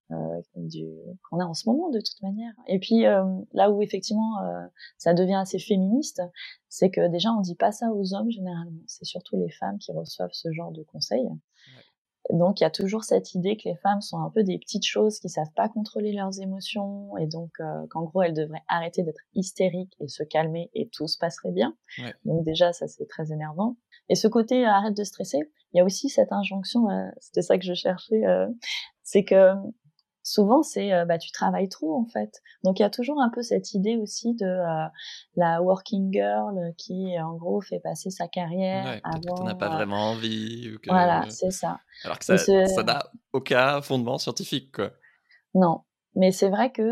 [0.09, 2.53] qu'on a en ce moment de toute manière.
[2.67, 4.65] Et puis euh, là où effectivement euh,
[4.97, 6.21] ça devient assez féministe,
[6.69, 9.91] c'est que déjà on dit pas ça aux hommes généralement, c'est surtout les femmes qui
[9.91, 11.27] reçoivent ce genre de conseils.
[12.29, 14.85] Donc il y a toujours cette idée que les femmes sont un peu des petites
[14.85, 17.51] choses qui savent pas contrôler leurs émotions et donc
[17.89, 21.75] qu'en gros elles devraient arrêter d'être hystériques et se calmer et tout se passerait bien.
[22.25, 23.77] Donc déjà ça c'est très énervant.
[24.09, 25.39] Et ce côté arrête de stresser,
[25.73, 26.87] il y a aussi cette injonction,
[27.19, 28.23] c'était ça que je cherchais,
[29.03, 29.53] c'est que
[30.27, 32.41] souvent c'est euh, bah tu travailles trop en fait.
[32.63, 34.87] Donc il y a toujours un peu cette idée aussi de euh,
[35.35, 39.45] la working girl qui en gros fait passer sa carrière ouais, avant.
[39.45, 40.75] n'a pas euh, vraiment envie.
[40.85, 41.79] Voilà, c'est ça.
[42.03, 44.91] Alors que ça n'a aucun fondement scientifique quoi.
[45.53, 46.83] Non, mais c'est vrai que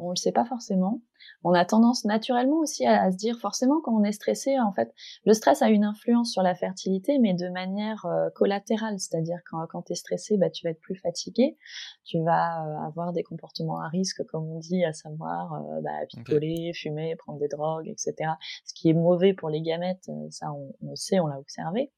[0.00, 1.02] on le sait pas forcément.
[1.44, 4.92] On a tendance naturellement aussi à, se dire forcément quand on est stressé, en fait,
[5.24, 9.66] le stress a une influence sur la fertilité, mais de manière euh, collatérale, c'est-à-dire quand,
[9.68, 11.56] quand tu es stressé, bah, tu vas être plus fatigué,
[12.04, 16.06] tu vas euh, avoir des comportements à risque, comme on dit, à savoir euh, bah,
[16.08, 18.32] picoler, fumer, prendre des drogues, etc.
[18.64, 21.92] Ce qui est mauvais pour les gamètes, ça on, on le sait, on l'a observé.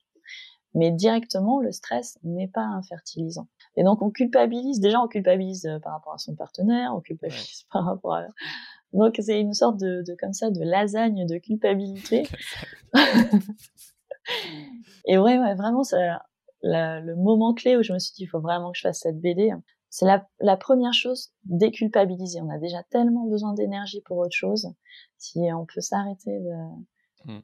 [0.74, 3.48] Mais directement, le stress n'est pas un fertilisant.
[3.76, 7.64] Et donc on culpabilise, déjà on culpabilise euh, par rapport à son partenaire, on culpabilise
[7.72, 8.26] par rapport à...
[8.92, 12.26] Donc c'est une sorte de, de, comme ça de lasagne de culpabilité.
[15.06, 16.22] et ouais, ouais vraiment ça,
[16.62, 19.20] le moment clé où je me suis dit il faut vraiment que je fasse cette
[19.20, 19.52] BD,
[19.88, 22.40] c'est la, la, première chose déculpabiliser.
[22.40, 24.68] On a déjà tellement besoin d'énergie pour autre chose.
[25.18, 27.40] Si on peut s'arrêter de, mmh.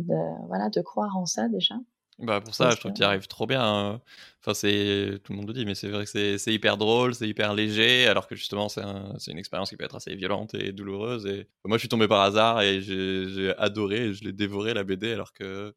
[0.00, 1.76] de voilà de croire en ça déjà.
[2.22, 3.62] Bah pour ça, je trouve que tu arrives trop bien.
[3.62, 4.02] Hein.
[4.40, 7.26] Enfin, c'est tout le monde le dit, mais c'est vrai que c'est hyper drôle, c'est
[7.26, 10.72] hyper léger, alors que justement, c'est un, une expérience qui peut être assez violente et
[10.72, 11.26] douloureuse.
[11.26, 14.84] Et moi, je suis tombé par hasard et j'ai adoré, et je l'ai dévoré la
[14.84, 15.74] BD, alors que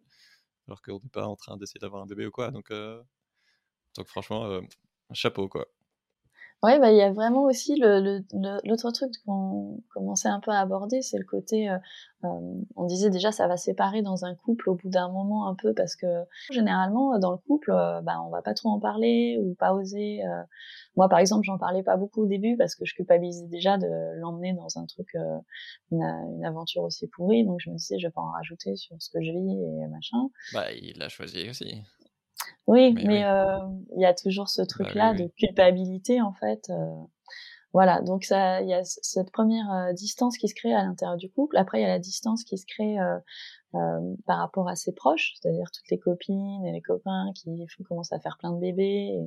[0.68, 2.52] alors qu'on n'est pas en train d'essayer d'avoir un bébé ou quoi.
[2.52, 3.02] Donc, euh,
[3.98, 4.62] donc franchement, euh,
[5.14, 5.68] chapeau quoi.
[6.64, 8.24] Ouais, bah il y a vraiment aussi le
[8.64, 11.78] l'autre truc qu'on commençait un peu à aborder, c'est le côté, euh,
[12.24, 12.28] euh,
[12.78, 15.74] on disait déjà ça va séparer dans un couple au bout d'un moment un peu
[15.74, 16.08] parce que
[16.52, 20.24] généralement dans le couple, euh, bah on va pas trop en parler ou pas oser.
[20.24, 20.44] Euh.
[20.96, 23.88] Moi par exemple, j'en parlais pas beaucoup au début parce que je culpabilisais déjà de
[24.22, 25.08] l'emmener dans un truc,
[25.92, 28.96] une, une, aventure aussi pourrie, donc je me disais je vais pas en rajouter sur
[29.00, 30.30] ce que je vis et machin.
[30.54, 31.84] Bah il l'a choisi aussi.
[32.68, 33.58] Oui, mais euh,
[33.96, 36.70] il y a toujours ce bah truc-là de culpabilité en fait.
[36.70, 36.96] Euh,
[37.74, 41.18] voilà, donc ça, il y a cette première euh, distance qui se crée à l'intérieur
[41.18, 41.58] du couple.
[41.58, 42.98] Après, il y a la distance qui se crée
[44.28, 48.20] par rapport à ses proches, c'est-à-dire toutes les copines et les copains qui commencent à
[48.20, 49.20] faire plein de bébés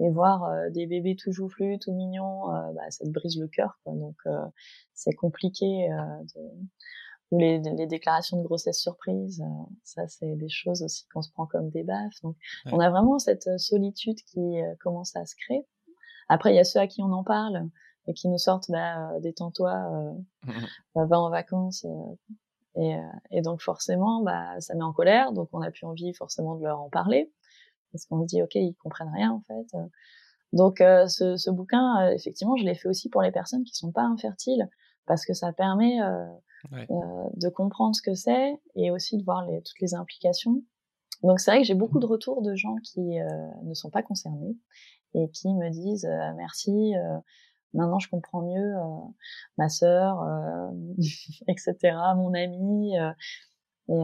[0.00, 3.78] et, et voir des bébés tout joufflus, tout mignons, bah, ça te brise le cœur.
[3.84, 3.94] Quoi.
[3.94, 4.16] Donc
[4.92, 5.88] c'est compliqué
[6.34, 6.40] de
[7.30, 11.30] ou les, les, déclarations de grossesse surprise, euh, ça c'est des choses aussi qu'on se
[11.32, 12.20] prend comme des baffes.
[12.22, 12.36] Donc
[12.66, 15.66] on a vraiment cette euh, solitude qui euh, commence à se créer.
[16.28, 17.68] Après il y a ceux à qui on en parle
[18.06, 19.74] et qui nous sortent bah, détends-toi,
[20.44, 20.52] mmh
[20.94, 21.84] va en vacances.
[22.76, 22.96] Et,
[23.30, 26.64] et, donc forcément bah ça met en colère, donc on n'a plus envie forcément de
[26.64, 27.32] leur en parler
[27.90, 29.76] parce qu'on se dit ok ils comprennent rien en fait.
[30.52, 34.02] Donc ce, ce, bouquin effectivement je l'ai fait aussi pour les personnes qui sont pas
[34.02, 34.68] infertiles
[35.06, 36.00] parce que ça permet
[36.72, 40.62] euh, de comprendre ce que c'est et aussi de voir les, toutes les implications.
[41.22, 43.26] Donc c'est vrai que j'ai beaucoup de retours de gens qui euh,
[43.64, 44.56] ne sont pas concernés
[45.14, 46.94] et qui me disent euh, merci,
[47.72, 48.74] maintenant je comprends mieux
[49.58, 50.24] ma sœur,
[51.48, 51.76] etc.,
[52.16, 52.94] mon ami.
[53.88, 54.02] et,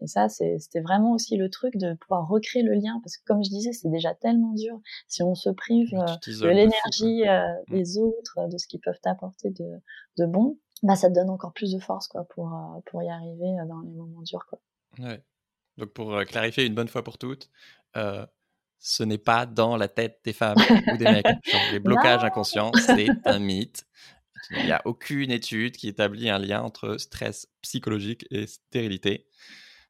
[0.00, 3.42] et ça, c'était vraiment aussi le truc de pouvoir recréer le lien, parce que comme
[3.44, 4.80] je disais, c'est déjà tellement dur.
[5.08, 7.72] Si on se prive de l'énergie mmh.
[7.72, 9.80] des autres, de ce qu'ils peuvent t'apporter de,
[10.18, 13.08] de bon, bah, ça te donne encore plus de force quoi, pour, euh, pour y
[13.08, 14.44] arriver euh, dans les moments durs.
[14.48, 14.60] Quoi.
[14.98, 15.22] Ouais.
[15.78, 17.50] Donc pour euh, clarifier une bonne fois pour toutes,
[17.94, 20.58] ce n'est pas dans la tête des femmes
[20.92, 21.26] ou des mecs.
[21.72, 23.86] les blocages inconscients, c'est un mythe.
[24.50, 29.26] Il n'y a aucune étude qui établit un lien entre stress psychologique et stérilité.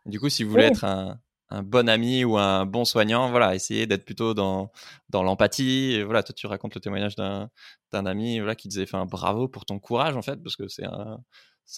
[0.07, 3.55] Du coup, si vous voulez être un, un, bon ami ou un bon soignant, voilà,
[3.55, 4.71] essayez d'être plutôt dans,
[5.09, 6.03] dans l'empathie.
[6.03, 7.51] Voilà, toi, tu racontes le témoignage d'un
[7.93, 11.19] ami voilà, qui disait un bravo pour ton courage, en fait, parce que c'est un,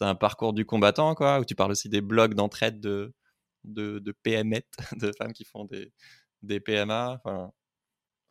[0.01, 3.15] un parcours du combattant, quoi, où tu parles aussi des blogs d'entraide de,
[3.65, 4.67] de, de PMET,
[5.01, 5.93] de femmes qui font des,
[6.43, 7.21] des PMA.
[7.25, 7.53] Enfin,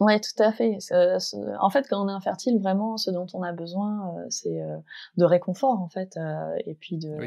[0.01, 0.77] Ouais, tout à fait.
[0.91, 4.77] en fait, quand on est infertile, vraiment, ce dont on a besoin, euh, c'est euh,
[5.15, 7.17] de réconfort, en fait, euh, et puis de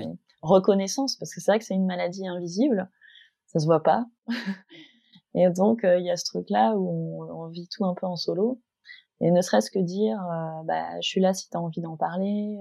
[0.42, 2.90] reconnaissance, parce que c'est vrai que c'est une maladie invisible,
[3.46, 4.04] ça se voit pas.
[5.34, 8.60] et donc, il y a ce truc-là où on, vit tout un peu en solo.
[9.20, 10.18] Et ne serait-ce que dire,
[10.64, 12.58] bah, je suis là si tu as envie d'en parler.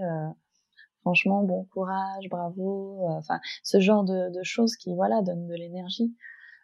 [1.01, 3.05] franchement, bon courage, bravo.
[3.09, 6.15] Enfin, ce genre de, de choses qui, voilà, donnent de l'énergie.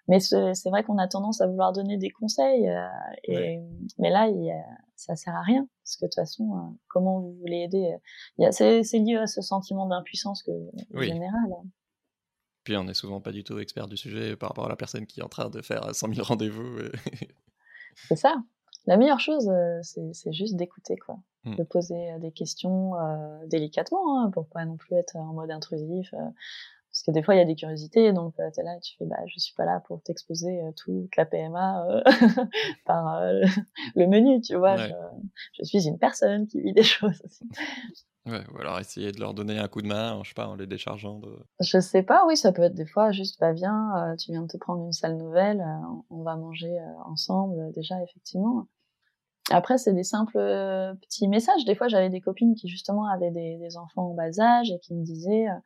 [0.08, 2.88] Mais c'est vrai qu'on a tendance à vouloir donner des conseils, euh,
[3.24, 3.60] et,
[3.98, 4.52] mais là, il
[4.96, 7.96] ça sert à rien parce que de toute façon, euh, comment vous voulez aider
[8.52, 10.52] C'est lié à ce sentiment d'impuissance que
[10.94, 11.52] général.
[12.64, 15.06] Puis on n'est souvent pas du tout expert du sujet par rapport à la personne
[15.06, 16.80] qui est en train de faire 100 000 rendez-vous.
[17.96, 18.36] c'est ça.
[18.86, 21.18] La meilleure chose, euh, c'est juste d'écouter, quoi.
[21.46, 21.56] Mmh.
[21.56, 22.94] De poser des questions
[23.48, 26.14] délicatement, hein, pour pas non plus être en mode intrusif.
[27.04, 28.96] Parce que des fois, il y a des curiosités, donc euh, tu es là, tu
[28.98, 32.02] fais, bah, je suis pas là pour t'exposer euh, toute la PMA euh,
[32.86, 34.78] par le menu, tu vois.
[34.78, 37.44] Je, suis une personne qui vit des choses aussi.
[38.26, 40.56] Ouais, ou alors essayer de leur donner un coup de main, je sais pas, en
[40.56, 41.38] les déchargeant de...
[41.60, 44.48] Je sais pas, oui, ça peut être des fois juste, bah viens, tu viens de
[44.48, 45.62] te prendre une salle nouvelle,
[46.10, 48.70] on va manger ensemble, déjà, effectivement.
[49.52, 51.66] Après, c'est des simples euh, petits messages.
[51.66, 54.80] Des fois, j'avais des copines qui justement avaient des, des, enfants en bas âge et
[54.80, 55.60] qui me disaient, euh,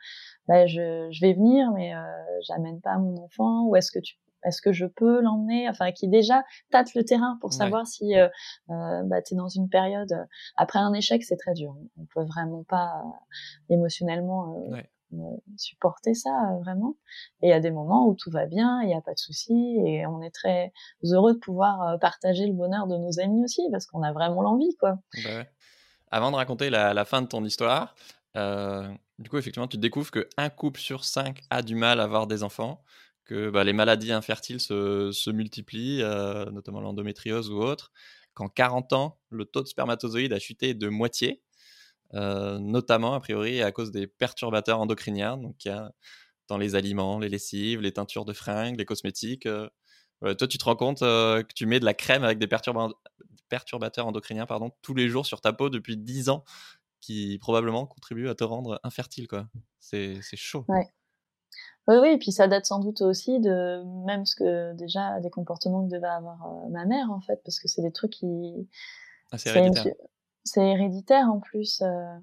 [0.47, 1.99] bah, je, je, vais venir, mais euh,
[2.47, 3.67] j'amène pas mon enfant.
[3.67, 5.69] Ou est-ce que tu, est-ce que je peux l'emmener?
[5.69, 8.27] Enfin, qui déjà tâtent le terrain pour savoir si euh,
[8.67, 10.25] bah, tu es dans une période.
[10.55, 11.75] Après un échec, c'est très dur.
[11.99, 13.03] On peut vraiment pas
[13.69, 14.55] émotionnellement
[15.57, 16.97] supporter ça euh, vraiment.
[17.41, 19.19] Et il y a des moments où tout va bien, il n'y a pas de
[19.19, 20.71] souci, et on est très
[21.03, 24.41] heureux de pouvoir euh, partager le bonheur de nos amis aussi, parce qu'on a vraiment
[24.41, 24.99] l'envie, quoi.
[25.23, 25.45] Bah
[26.11, 27.95] Avant de raconter la, fin de ton histoire,
[28.35, 28.87] euh,
[29.19, 32.43] du coup, effectivement, tu découvres qu'un couple sur cinq a du mal à avoir des
[32.43, 32.83] enfants,
[33.25, 36.01] que bah, les maladies infertiles se, se multiplient,
[36.51, 37.91] notamment l'endométriose ou autre,
[38.33, 41.41] qu'en 40 ans, le taux de spermatozoïdes a chuté de moitié,
[42.13, 45.91] euh, notamment a priori à cause des perturbateurs endocriniens, donc il y a
[46.47, 49.45] dans les aliments, les lessives, les teintures de fringues, les cosmétiques.
[49.45, 49.69] Euh,
[50.21, 54.07] toi, tu te rends compte euh, que tu mets de la crème avec des perturbateurs
[54.07, 56.43] endocriniens pardon, tous les jours sur ta peau depuis 10 ans,
[57.01, 59.27] qui probablement contribuent à te rendre infertile.
[59.27, 59.47] quoi.
[59.79, 60.65] C'est chaud.
[60.69, 60.87] Ouais.
[61.89, 65.29] Oui, oui, et puis ça date sans doute aussi de même ce que déjà des
[65.29, 68.67] comportements que devait avoir ma mère en fait, parce que c'est des trucs qui.
[69.31, 69.93] Ah, c'est héréditaire
[70.47, 71.81] c'est héréditaire en plus.
[71.81, 72.17] Euh,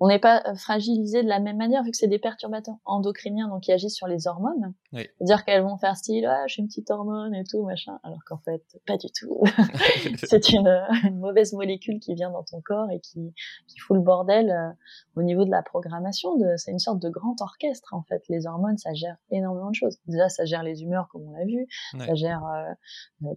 [0.00, 3.48] on n'est pas euh, fragilisé de la même manière vu que c'est des perturbateurs endocriniens
[3.48, 4.74] donc qui agissent sur les hormones.
[4.92, 8.18] C'est-à-dire qu'elles vont faire style ah je suis une petite hormone et tout machin alors
[8.26, 9.42] qu'en fait pas du tout.
[10.24, 10.68] c'est une,
[11.04, 13.32] une, mauvaise molécule qui vient dans ton corps et qui,
[13.68, 14.70] qui fout le bordel euh,
[15.16, 16.36] au niveau de la programmation.
[16.36, 18.22] De, c'est une sorte de grand orchestre en fait.
[18.28, 19.98] Les hormones ça gère énormément de choses.
[20.06, 21.66] Déjà ça gère les humeurs comme on l'a vu,
[21.98, 22.42] ça gère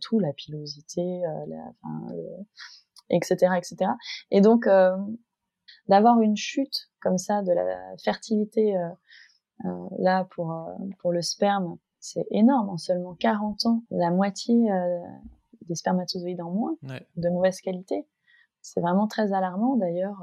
[0.02, 2.13] tout la pilosité, la, enfin,
[3.10, 3.91] etc., etc.
[4.32, 4.96] Et donc, euh,
[5.88, 8.89] d'avoir une chute comme ça de la fertilité euh,
[9.65, 10.54] euh, là pour
[11.00, 12.70] pour le sperme, c'est énorme.
[12.70, 14.56] En seulement 40 ans, la moitié
[15.67, 18.06] des spermatozoïdes en moins, de mauvaise qualité.
[18.68, 19.78] C'est vraiment très alarmant.
[19.78, 20.18] D'ailleurs,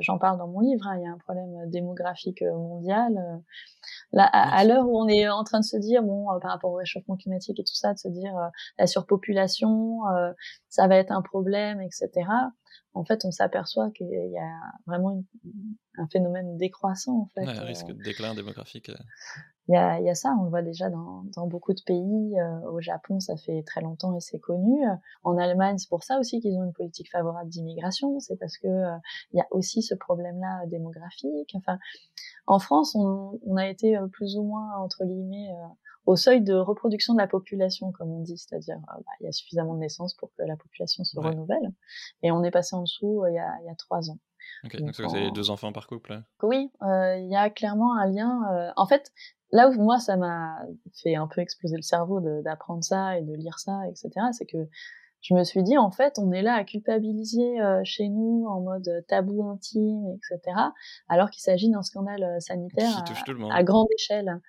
[0.00, 0.86] j'en parle dans mon livre.
[0.86, 3.14] Hein, il y a un problème démographique mondial.
[4.12, 6.76] Là, à, l'heure où on est en train de se dire, bon, par rapport au
[6.76, 8.34] réchauffement climatique et tout ça, de se dire
[8.78, 10.00] la surpopulation,
[10.68, 12.28] ça va être un problème, etc.
[12.92, 14.52] En fait, on s'aperçoit qu'il y a
[14.86, 15.24] vraiment
[15.96, 17.48] un phénomène décroissant, en fait.
[17.48, 18.90] un risque de déclin démographique
[19.68, 22.38] il y a, y a, ça, on le voit déjà dans, dans beaucoup de pays.
[22.38, 24.84] Euh, au Japon, ça fait très longtemps et c'est connu.
[25.24, 28.20] En Allemagne, c'est pour ça aussi qu'ils ont une politique favorable d'immigration.
[28.20, 28.96] C'est parce que euh,
[29.32, 31.52] il y a aussi ce problème-là démographique.
[31.54, 31.78] Enfin,
[32.46, 35.50] en France, on, on a été euh, plus ou moins entre guillemets
[36.06, 39.32] au seuil de reproduction de la population, comme on dit, c'est-à-dire bah, il y a
[39.32, 41.72] suffisamment de naissances pour que la population se renouvelle.
[42.22, 44.18] Et on est passé en dessous il y a, y a trois ans.
[44.62, 46.22] donc, donc vous avez deux enfants par couple.
[46.42, 48.72] Oui, il y a clairement un lien.
[48.76, 49.12] en fait,
[49.52, 50.58] là où moi ça m'a
[50.94, 54.68] fait un peu exploser le cerveau d'apprendre ça et de lire ça, etc., c'est que
[55.22, 58.60] je me suis dit en fait on est là à culpabiliser euh, chez nous en
[58.60, 60.56] mode tabou intime, etc.,
[61.08, 63.04] alors qu'il s'agit d'un scandale euh, sanitaire
[63.50, 64.40] à, grande échelle,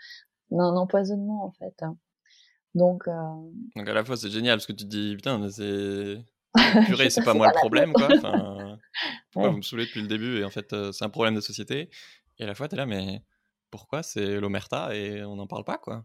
[0.51, 1.83] d'un empoisonnement en fait.
[2.75, 3.11] Donc, euh...
[3.75, 6.17] Donc à la fois c'est génial parce que tu te dis putain c'est
[6.85, 8.07] purée, c'est pas moi le problème, quoi.
[9.31, 11.89] pourquoi vous me saoulez depuis le début et en fait, c'est un problème de société.
[12.39, 13.21] Et à la fois, tu es là, mais
[13.69, 16.03] pourquoi c'est l'omerta et on n'en parle pas, quoi?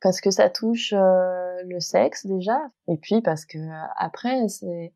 [0.00, 3.58] Parce que ça touche le sexe déjà, et puis parce que
[3.96, 4.92] après, c'est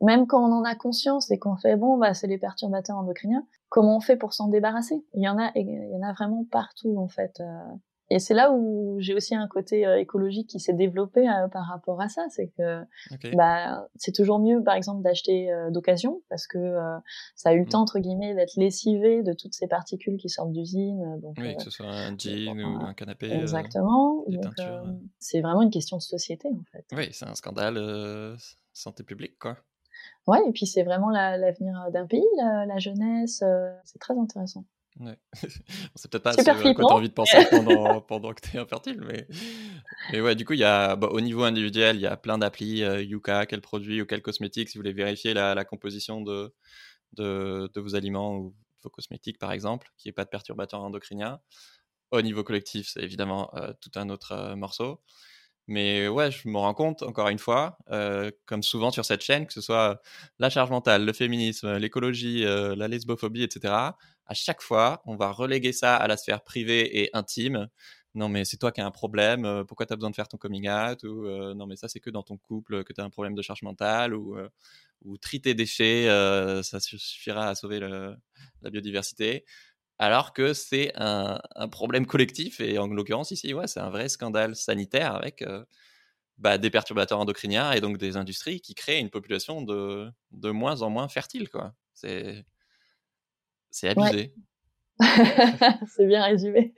[0.00, 3.46] même quand on en a conscience et qu'on fait bon, bah c'est les perturbateurs endocriniens.
[3.68, 5.04] Comment on fait pour s'en débarrasser?
[5.14, 7.40] Il y en a, il y en a vraiment partout en fait.
[8.10, 11.66] Et c'est là où j'ai aussi un côté euh, écologique qui s'est développé euh, par
[11.66, 12.84] rapport à ça, c'est que
[13.34, 16.58] bah c'est toujours mieux par exemple d'acheter euh, d'occasion parce que
[17.34, 17.68] ça a eu le mmh.
[17.68, 21.18] temps entre guillemets d'être lessivé de toutes ces particules qui sortent d'usine.
[21.22, 23.32] Donc, oui, que ce soit un jean ou un canapé.
[23.32, 24.24] Exactement.
[25.18, 26.84] c'est vraiment une question de société en fait.
[26.92, 28.36] Oui, c'est un scandale
[28.72, 29.56] santé publique quoi.
[30.26, 33.42] Ouais, et puis c'est vraiment l'avenir d'un pays, la jeunesse,
[33.84, 34.64] c'est très intéressant.
[35.00, 35.18] Ouais.
[35.96, 38.56] c'est peut-être pas ce à quoi tu as envie de penser pendant, pendant que tu
[38.56, 39.26] es infertile, mais...
[40.12, 42.38] mais ouais, du coup, il y a, bah, au niveau individuel, il y a plein
[42.38, 46.20] d'applis, euh, Yuka, quel produit ou quel cosmétique, si vous voulez vérifier la, la composition
[46.20, 46.54] de,
[47.14, 51.40] de, de, vos aliments ou vos cosmétiques, par exemple, qui n'est pas de perturbateur endocrinien.
[52.12, 55.02] Au niveau collectif, c'est évidemment euh, tout un autre euh, morceau.
[55.66, 59.46] Mais ouais, je me rends compte, encore une fois, euh, comme souvent sur cette chaîne,
[59.46, 60.00] que ce soit
[60.38, 63.72] la charge mentale, le féminisme, l'écologie, euh, la lesbophobie, etc.,
[64.26, 67.68] à chaque fois, on va reléguer ça à la sphère privée et intime.
[68.14, 70.28] Non, mais c'est toi qui as un problème, euh, pourquoi tu as besoin de faire
[70.28, 73.04] ton coming out Ou non, mais ça, c'est que dans ton couple que tu as
[73.04, 74.36] un problème de charge mentale Ou,
[75.04, 76.06] ou tri tes déchets,
[76.62, 79.44] ça suffira à sauver la biodiversité
[79.98, 84.56] alors que c'est un, problème collectif et en l'occurrence ici, ouais, c'est un vrai scandale
[84.56, 85.64] sanitaire avec euh,
[86.38, 90.82] bah, des perturbateurs endocriniens et donc des industries qui créent une population de, de moins
[90.82, 91.74] en moins fertile, quoi.
[91.94, 92.44] C'est
[93.70, 94.32] c'est abusé.
[95.88, 96.72] c'est bien résumé.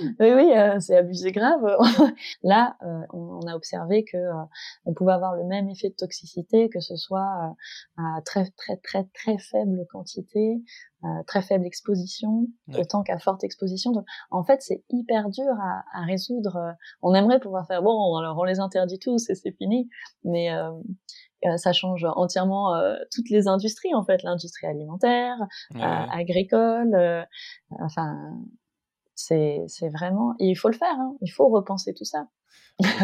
[0.00, 1.60] oui, oui, euh, c'est abusé grave.
[2.42, 4.44] Là, euh, on, a observé que euh,
[4.86, 7.54] on pouvait avoir le même effet de toxicité, que ce soit
[7.98, 10.62] à très très très très faible quantité,
[11.26, 13.92] très faible exposition, autant qu'à forte exposition.
[13.92, 16.74] Donc, en fait, c'est hyper dur à, à, résoudre.
[17.02, 19.90] On aimerait pouvoir faire bon, alors on les interdit tous et c'est fini,
[20.24, 20.70] mais euh,
[21.56, 25.36] ça change entièrement euh, toutes les industries en fait, l'industrie alimentaire,
[25.76, 27.26] euh, agricole,
[27.80, 28.16] enfin
[29.14, 32.28] c'est c'est vraiment et il faut le faire, hein, il faut repenser tout ça.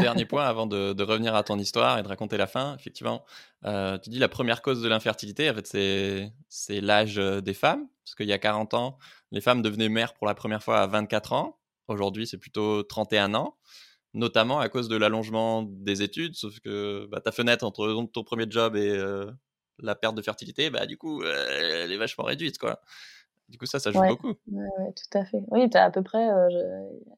[0.01, 3.25] Dernier point avant de, de, revenir à ton histoire et de raconter la fin, effectivement,
[3.65, 8.15] tu dis la première cause de l'infertilité, en fait, c'est, c'est l'âge des femmes, parce
[8.15, 8.99] qu'il y a 40 ans,
[9.33, 11.59] les femmes devenaient mères pour la première fois à 24 ans.
[11.89, 13.57] Aujourd'hui, c'est plutôt 31 ans
[14.15, 18.47] notamment à cause de l'allongement des études, sauf que bah, ta fenêtre entre ton premier
[18.49, 19.31] job et euh,
[19.81, 22.57] la perte de fertilité, bah, du coup, euh, elle est vachement réduite.
[22.57, 22.81] Quoi.
[23.49, 24.33] Du coup, ça, ça joue beaucoup.
[24.47, 25.43] Oui, tout à fait.
[25.49, 26.49] Oui, tu as à peu près, euh,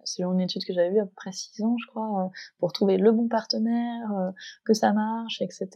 [0.04, 2.96] selon une étude que j'avais vue, à peu près 6 ans, je crois, pour trouver
[2.96, 4.32] le bon partenaire,
[4.64, 5.68] que ça marche, etc.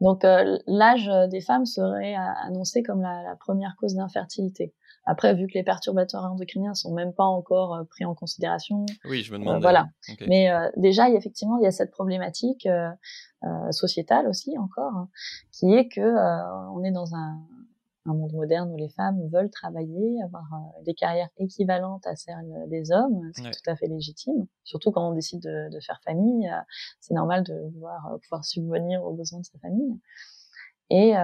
[0.00, 4.72] Donc, l'âge des femmes serait annoncé comme la première cause d'infertilité.
[5.04, 8.86] Après, vu que les perturbateurs endocriniens sont même pas encore euh, pris en considération.
[9.04, 9.60] Oui, je me demande.
[9.60, 9.88] voilà.
[10.28, 12.90] Mais euh, déjà, il y a, effectivement, il y a cette problématique euh,
[13.72, 15.08] sociétale aussi encore, hein,
[15.50, 16.00] qui est que
[16.72, 17.40] on est dans un,
[18.06, 20.44] un, monde moderne où les femmes veulent travailler, avoir
[20.84, 24.46] des carrières équivalentes à celles des hommes, c'est tout à fait légitime.
[24.62, 26.48] Surtout quand on décide de, de faire famille,
[27.00, 29.98] c'est normal de vouloir pouvoir subvenir aux besoins de sa famille.
[30.94, 31.20] Et, euh,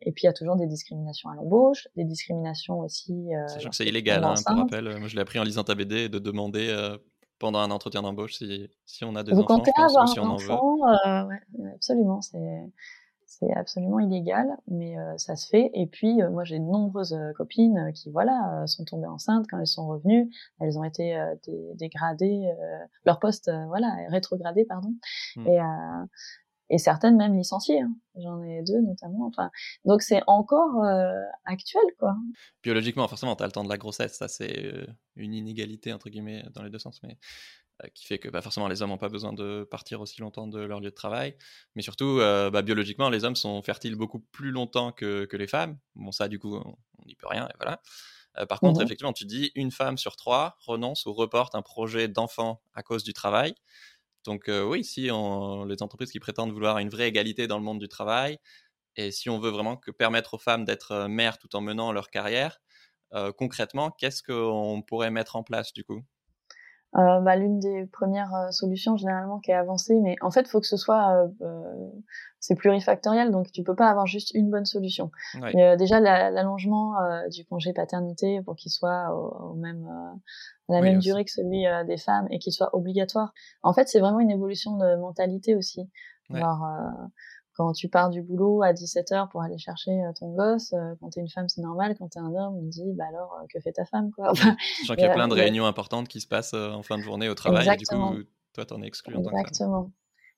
[0.00, 3.34] et puis il y a toujours des discriminations à l'embauche, des discriminations aussi.
[3.34, 4.98] Euh, Sachant que c'est illégal, hein, pour rappel.
[4.98, 6.96] Moi, je l'ai appris en lisant ta BD de demander euh,
[7.38, 10.24] pendant un entretien d'embauche si, si on a des Vous enfants, comptez avoir si on
[10.24, 11.34] un enfant, en veut.
[11.34, 12.38] Euh, absolument, c'est
[13.30, 15.70] c'est absolument illégal, mais euh, ça se fait.
[15.72, 19.58] Et puis, euh, moi, j'ai de nombreuses euh, copines qui, voilà, sont tombées enceintes quand
[19.58, 20.30] elles sont revenues.
[20.60, 21.16] Elles ont été
[21.74, 22.50] dégradées,
[23.04, 24.94] leur poste, voilà, rétrogradé, pardon.
[25.46, 25.58] Et,
[26.70, 27.80] et certaines même licenciées.
[27.80, 27.92] Hein.
[28.16, 29.26] J'en ai deux notamment.
[29.26, 29.50] Enfin,
[29.84, 31.12] donc c'est encore euh,
[31.44, 32.14] actuel, quoi.
[32.62, 34.14] Biologiquement, forcément, tu as le temps de la grossesse.
[34.14, 37.18] Ça, c'est euh, une inégalité entre guillemets dans les deux sens, mais
[37.82, 40.46] euh, qui fait que bah, forcément les hommes n'ont pas besoin de partir aussi longtemps
[40.46, 41.36] de leur lieu de travail.
[41.74, 45.76] Mais surtout, bah, biologiquement, les hommes sont fertiles beaucoup plus longtemps que, que les femmes.
[45.96, 47.48] Bon, ça, du coup, on n'y peut rien.
[47.48, 47.80] Et voilà.
[48.46, 52.06] par contre, mmh effectivement, tu dis une femme sur trois renonce ou reporte un projet
[52.06, 53.56] d'enfant à cause du travail.
[54.24, 57.78] Donc oui, si on, les entreprises qui prétendent vouloir une vraie égalité dans le monde
[57.80, 58.38] du travail,
[58.96, 62.60] et si on veut vraiment permettre aux femmes d'être mères tout en menant leur carrière,
[63.38, 66.04] concrètement, qu'est-ce qu'on pourrait mettre en place du coup?
[66.96, 70.48] Euh, bah, l'une des premières euh, solutions généralement qui est avancée, mais en fait, il
[70.48, 71.90] faut que ce soit, euh,
[72.40, 75.10] c'est plurifactoriel, donc tu peux pas avoir juste une bonne solution.
[75.52, 76.94] déjà, l'allongement
[77.30, 79.86] du congé paternité pour qu'il soit au, même,
[80.68, 83.32] à la même durée que celui des femmes et qu'il soit obligatoire.
[83.62, 85.88] En fait, c'est vraiment une évolution de mentalité aussi.
[86.32, 86.66] Alors,
[87.54, 91.28] quand tu pars du boulot à 17h pour aller chercher ton gosse, quand t'es une
[91.28, 91.94] femme, c'est normal.
[91.98, 94.30] Quand t'es un homme, on te dit, bah alors, que fait ta femme, quoi?
[94.30, 97.02] Enfin, Sachant qu'il y a plein de réunions importantes qui se passent en fin de
[97.02, 97.68] journée au travail.
[97.68, 97.96] Et du coup,
[98.54, 99.40] toi, t'en es exclu en tant que femme.
[99.40, 99.90] Exactement.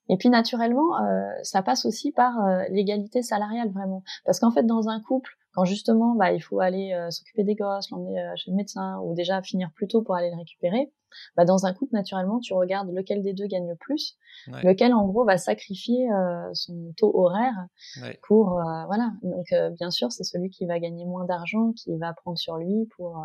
[0.09, 4.63] Et puis naturellement, euh, ça passe aussi par euh, l'égalité salariale vraiment, parce qu'en fait
[4.63, 8.33] dans un couple, quand justement bah, il faut aller euh, s'occuper des gosses, l'emmener euh,
[8.35, 10.91] chez le médecin ou déjà finir plus tôt pour aller le récupérer,
[11.37, 15.05] bah, dans un couple naturellement tu regardes lequel des deux gagne le plus, lequel en
[15.07, 16.07] gros va sacrifier
[16.53, 17.53] son taux horaire
[18.01, 18.19] ouais.
[18.27, 19.11] pour voilà.
[19.21, 19.45] Donc
[19.77, 23.23] bien sûr c'est celui qui va gagner moins d'argent qui va prendre sur lui pour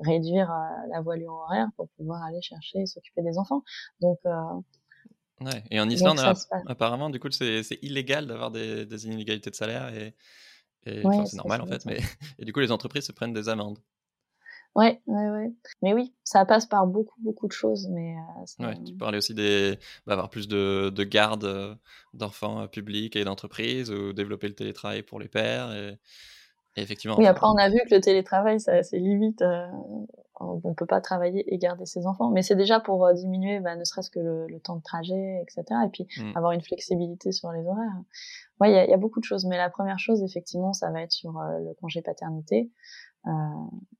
[0.00, 0.52] réduire
[0.90, 3.62] la voilure horaire pour pouvoir aller chercher et s'occuper des enfants.
[4.00, 4.18] Donc
[5.40, 5.64] Ouais.
[5.70, 6.20] Et en Islande,
[6.66, 10.14] apparemment, du coup, c'est illégal d'avoir des, des, inégalités de salaire et,
[10.84, 11.84] c'est normal en fait.
[11.86, 11.98] Mais
[12.38, 13.78] et du coup, les entreprises se prennent des amendes.
[14.74, 15.52] Ouais, ouais, ouais.
[15.82, 17.86] Mais oui, ça passe par beaucoup, beaucoup de choses.
[17.90, 18.16] Mais
[18.60, 21.74] euh, ouais, tu parlais aussi des d'avoir plus de, de gardes euh,
[22.12, 25.72] d'enfants euh, publics et d'entreprises ou développer le télétravail pour les pères.
[25.72, 25.96] Et,
[26.76, 27.16] effectivement.
[27.16, 29.42] Oui, après on a vu que le télétravail, c'est limite.
[29.42, 29.66] Euh,
[30.40, 33.76] on peut pas travailler et garder ses enfants, mais c'est déjà pour euh, diminuer, bah,
[33.76, 35.64] ne serait-ce que le, le, temps de trajet, etc.
[35.86, 36.36] Et puis mmh.
[36.36, 38.02] avoir une flexibilité sur les horaires.
[38.60, 40.90] Ouais, il y a, y a, beaucoup de choses, mais la première chose, effectivement, ça
[40.90, 42.70] va être sur euh, le congé paternité.
[43.26, 43.30] Euh,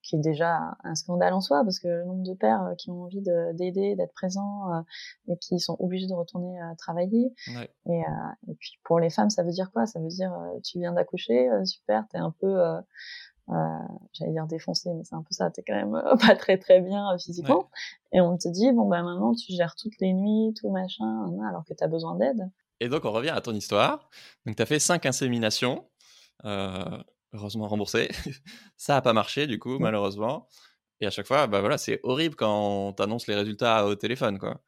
[0.02, 2.90] qui est déjà un scandale en soi, parce que le nombre de pères euh, qui
[2.90, 3.22] ont envie
[3.54, 4.82] d'aider, d'être présents, euh,
[5.28, 7.32] et qui sont obligés de retourner travailler.
[7.56, 7.70] Ouais.
[7.86, 8.02] Et,
[8.48, 9.86] et, puis pour les femmes, ça veut dire quoi?
[9.86, 10.30] Ça veut dire
[10.62, 12.78] tu viens d'accoucher, super, t'es un peu euh,
[13.48, 17.16] j'allais dire défoncé, mais c'est un peu ça, t'es quand même pas très très bien
[17.18, 17.58] physiquement.
[17.58, 18.18] Ouais.
[18.18, 21.64] Et on te dit, bon, bah maintenant tu gères toutes les nuits, tout machin, alors
[21.64, 22.50] que t'as besoin d'aide.
[22.80, 24.08] Et donc on revient à ton histoire.
[24.46, 25.88] Donc t'as fait cinq inséminations.
[26.44, 28.08] Euh, heureusement remboursé.
[28.76, 30.48] ça a pas marché du coup, malheureusement.
[31.00, 34.38] Et à chaque fois, bah voilà, c'est horrible quand on t'annonce les résultats au téléphone,
[34.38, 34.60] quoi.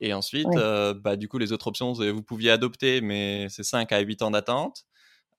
[0.00, 0.56] Et ensuite, ouais.
[0.56, 4.22] euh, bah du coup, les autres options, vous pouviez adopter, mais c'est 5 à 8
[4.22, 4.84] ans d'attente.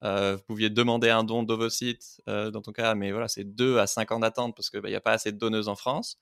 [0.04, 3.78] Euh, vous pouviez demander un don d'ovocytes euh, dans ton cas, mais voilà, c'est 2
[3.78, 6.18] à 5 ans d'attente parce qu'il bah, n'y a pas assez de donneuses en France.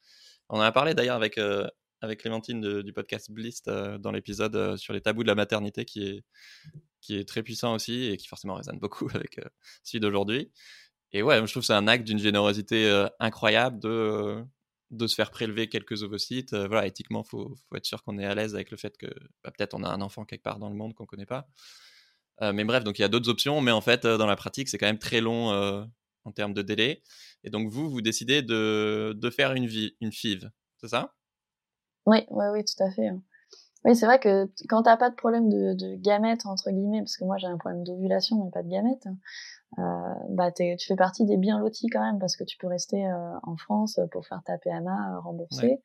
[0.49, 1.67] On en a parlé d'ailleurs avec, euh,
[2.01, 6.03] avec Clémentine du podcast Bliss euh, dans l'épisode sur les tabous de la maternité qui
[6.03, 6.23] est,
[7.01, 9.39] qui est très puissant aussi et qui forcément résonne beaucoup avec
[9.83, 10.51] celui d'aujourd'hui.
[11.11, 14.43] Et ouais, je trouve que c'est un acte d'une générosité incroyable de,
[14.91, 16.53] de se faire prélever quelques ovocytes.
[16.53, 19.07] Voilà, éthiquement, il faut, faut, être sûr qu'on est à l'aise avec le fait que
[19.43, 21.47] bah, peut-être on a un enfant quelque part dans le monde qu'on ne connaît pas.
[22.41, 24.69] Euh, mais bref, donc il y a d'autres options, mais en fait, dans la pratique,
[24.69, 25.49] c'est quand même très long
[26.25, 27.01] en termes de délai.
[27.43, 31.13] Et donc vous, vous décidez de, de faire une, vie, une FIV, c'est ça?
[32.05, 33.07] Oui, oui, oui, tout à fait.
[33.07, 33.21] Hein.
[33.85, 37.15] Oui, c'est vrai que quand t'as pas de problème de, de, gamètes entre guillemets, parce
[37.15, 39.07] que moi j'ai un problème d'ovulation mais pas de gamètes,
[39.77, 43.07] euh, bah tu fais partie des bien lotis quand même parce que tu peux rester
[43.07, 45.67] euh, en France pour faire ta PMA euh, remboursée.
[45.67, 45.83] Ouais.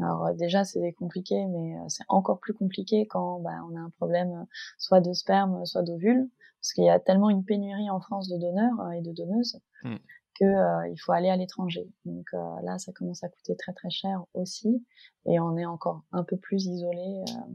[0.00, 3.80] Alors euh, déjà c'est compliqué, mais euh, c'est encore plus compliqué quand bah, on a
[3.80, 4.46] un problème
[4.78, 6.28] soit de sperme, soit d'ovule,
[6.60, 9.60] parce qu'il y a tellement une pénurie en France de donneurs et de donneuses.
[9.84, 9.96] Mmh
[10.34, 11.88] que euh, il faut aller à l'étranger.
[12.04, 14.84] Donc euh, là, ça commence à coûter très très cher aussi,
[15.26, 17.52] et on est encore un peu plus isolé euh,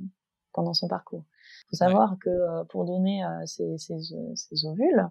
[0.54, 1.26] pendant son parcours.
[1.66, 2.18] Il faut savoir ouais.
[2.22, 4.00] que pour donner ces, ces,
[4.36, 5.08] ces, ovules,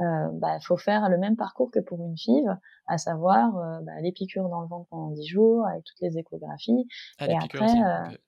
[0.00, 4.48] bah, faut faire le même parcours que pour une FIV, à savoir bah, les piqûres
[4.48, 6.86] dans le ventre pendant 10 jours avec toutes les échographies,
[7.18, 7.70] ah, et après.
[7.70, 8.18] Okay.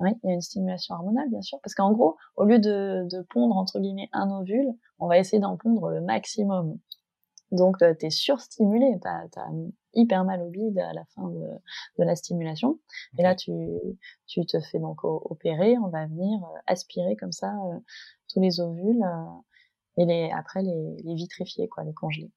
[0.00, 3.06] Oui, il y a une stimulation hormonale, bien sûr, parce qu'en gros, au lieu de,
[3.08, 4.66] de pondre entre guillemets un ovule,
[4.98, 6.78] on va essayer d'en pondre le maximum.
[7.52, 9.48] Donc, euh, tu es surstimulé, tu as,
[9.92, 11.46] hyper mal au bide à la fin de,
[11.98, 12.70] de la stimulation.
[12.70, 13.20] Okay.
[13.20, 13.52] Et là, tu,
[14.26, 17.78] tu te fais donc opérer, on va venir euh, aspirer comme ça euh,
[18.28, 19.24] tous les ovules euh,
[19.96, 22.30] et les, après les, les, vitrifier, quoi, les congeler.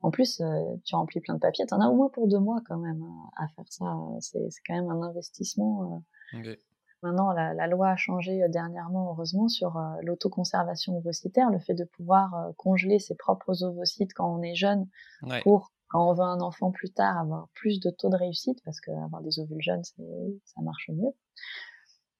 [0.00, 2.38] En plus, euh, tu remplis plein de papiers, tu en as au moins pour deux
[2.38, 3.84] mois quand même hein, à faire ça.
[4.20, 6.02] C'est quand même un investissement.
[6.34, 6.58] Okay.
[7.02, 11.74] Maintenant, la, la, loi a changé euh, dernièrement, heureusement, sur euh, l'autoconservation ovocytaire, le fait
[11.74, 14.88] de pouvoir euh, congeler ses propres ovocytes quand on est jeune
[15.22, 15.40] ouais.
[15.42, 18.80] pour, quand on veut un enfant plus tard, avoir plus de taux de réussite, parce
[18.80, 21.10] qu'avoir des ovules jeunes, ça marche mieux.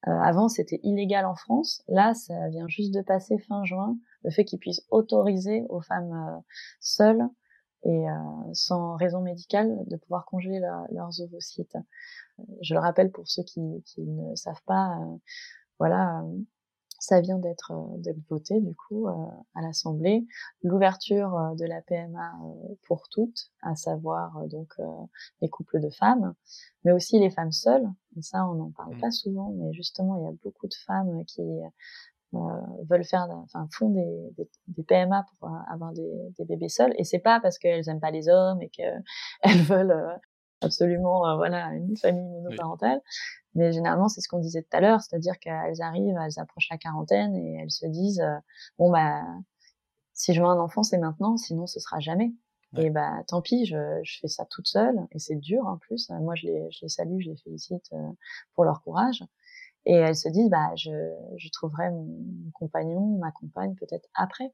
[0.09, 1.83] Euh, avant, c'était illégal en France.
[1.89, 6.13] Là, ça vient juste de passer fin juin, le fait qu'ils puissent autoriser aux femmes
[6.13, 6.41] euh,
[6.81, 7.29] seules
[7.85, 8.15] et euh,
[8.53, 11.77] sans raison médicale de pouvoir congeler leur, leurs ovocytes.
[12.61, 15.17] Je le rappelle pour ceux qui, qui ne savent pas, euh,
[15.79, 16.39] voilà, euh,
[17.03, 20.25] ça vient d'être d'être voté du coup à l'Assemblée.
[20.63, 22.33] L'ouverture de la PMA
[22.87, 24.73] pour toutes, à savoir donc
[25.41, 26.35] les couples de femmes,
[26.85, 27.89] mais aussi les femmes seules.
[28.17, 29.01] Et ça, on n'en parle mmh.
[29.01, 31.43] pas souvent, mais justement, il y a beaucoup de femmes qui
[32.35, 32.39] euh,
[32.89, 37.05] veulent faire, enfin font des, des, des, PMA pour avoir des, des bébés seuls et
[37.05, 39.03] c'est pas parce qu'elles aiment pas les hommes et qu'elles
[39.69, 40.19] veulent
[40.63, 43.01] absolument voilà une famille monoparentale.
[43.55, 46.79] Mais généralement, c'est ce qu'on disait tout à l'heure, c'est-à-dire qu'elles arrivent, elles approchent la
[46.79, 48.25] quarantaine et elles se disent
[48.79, 49.23] bon bah
[50.15, 52.33] si je veux un enfant, c'est maintenant, sinon ce sera jamais.
[52.79, 56.09] Et bah tant pis, je, je, fais ça toute seule et c'est dur en plus.
[56.09, 57.91] Moi, je les, je les salue, je les félicite
[58.55, 59.23] pour leur courage.
[59.85, 60.91] Et elles se disent bah je,
[61.37, 64.53] je trouverai mon, compagnon, ma compagne peut-être après.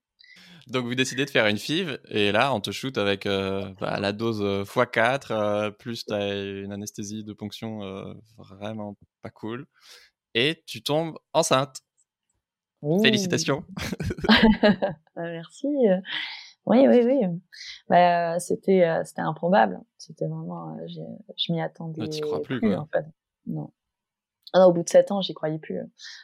[0.68, 3.98] Donc vous décidez de faire une FIV et là on te shoot avec euh, bah,
[4.00, 9.66] la dose x4 euh, plus tu as une anesthésie de ponction euh, vraiment pas cool
[10.34, 11.80] et tu tombes enceinte.
[13.02, 13.64] Félicitations.
[15.16, 15.66] Bah, merci.
[16.66, 17.20] Oui, oui, oui.
[17.88, 19.80] Bah, c'était, c'était improbable.
[19.96, 22.08] C'était vraiment, je m'y attendais.
[22.08, 22.76] Tu crois plus, quoi.
[22.76, 23.04] En fait.
[23.46, 23.72] Non.
[24.52, 25.80] Ah non, au bout de sept ans, j'y croyais plus.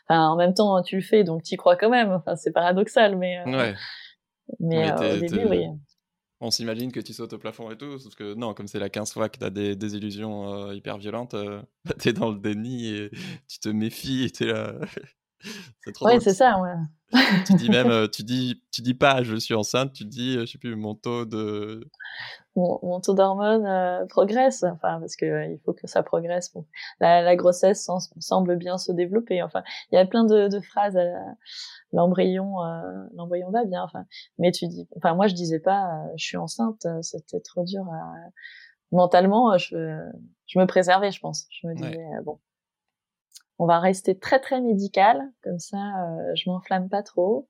[0.06, 2.12] Enfin, en même temps, tu le fais, donc tu y crois quand même.
[2.12, 3.42] Enfin, c'est paradoxal, mais.
[3.46, 3.74] Ouais.
[4.60, 5.66] Mais, au début, oui.
[6.40, 8.90] On s'imagine que tu sautes au plafond et tout, sauf que non, comme c'est la
[8.90, 11.34] 15 fois que tu as des, des illusions hyper violentes,
[12.00, 13.10] tu es dans le déni et
[13.48, 14.74] tu te méfies et tu es là.
[15.84, 16.74] c'est trop Ouais, c'est ça, ouais
[17.46, 20.46] tu dis même, euh, tu dis, tu dis pas je suis enceinte, tu dis, euh,
[20.46, 21.88] je sais plus, mon taux de.
[22.56, 26.52] Mon, taux d'hormones euh, progresse, enfin, parce que il faut que ça progresse.
[26.52, 26.64] Bon.
[27.00, 27.90] La, la, grossesse
[28.20, 29.42] semble bien se développer.
[29.42, 30.98] Enfin, il y a plein de, de phrases.
[31.92, 32.56] L'embryon,
[33.14, 33.82] l'embryon va bien.
[33.82, 34.04] Enfin,
[34.38, 36.86] mais tu dis, enfin, moi je disais pas, je suis enceinte.
[37.02, 37.84] C'était trop dur.
[38.92, 39.98] Mentalement, je,
[40.46, 41.46] je me préservais, je pense.
[41.50, 42.38] Je me disais, bon,
[43.58, 47.48] on va rester très très médical, comme ça euh, je m'enflamme pas trop.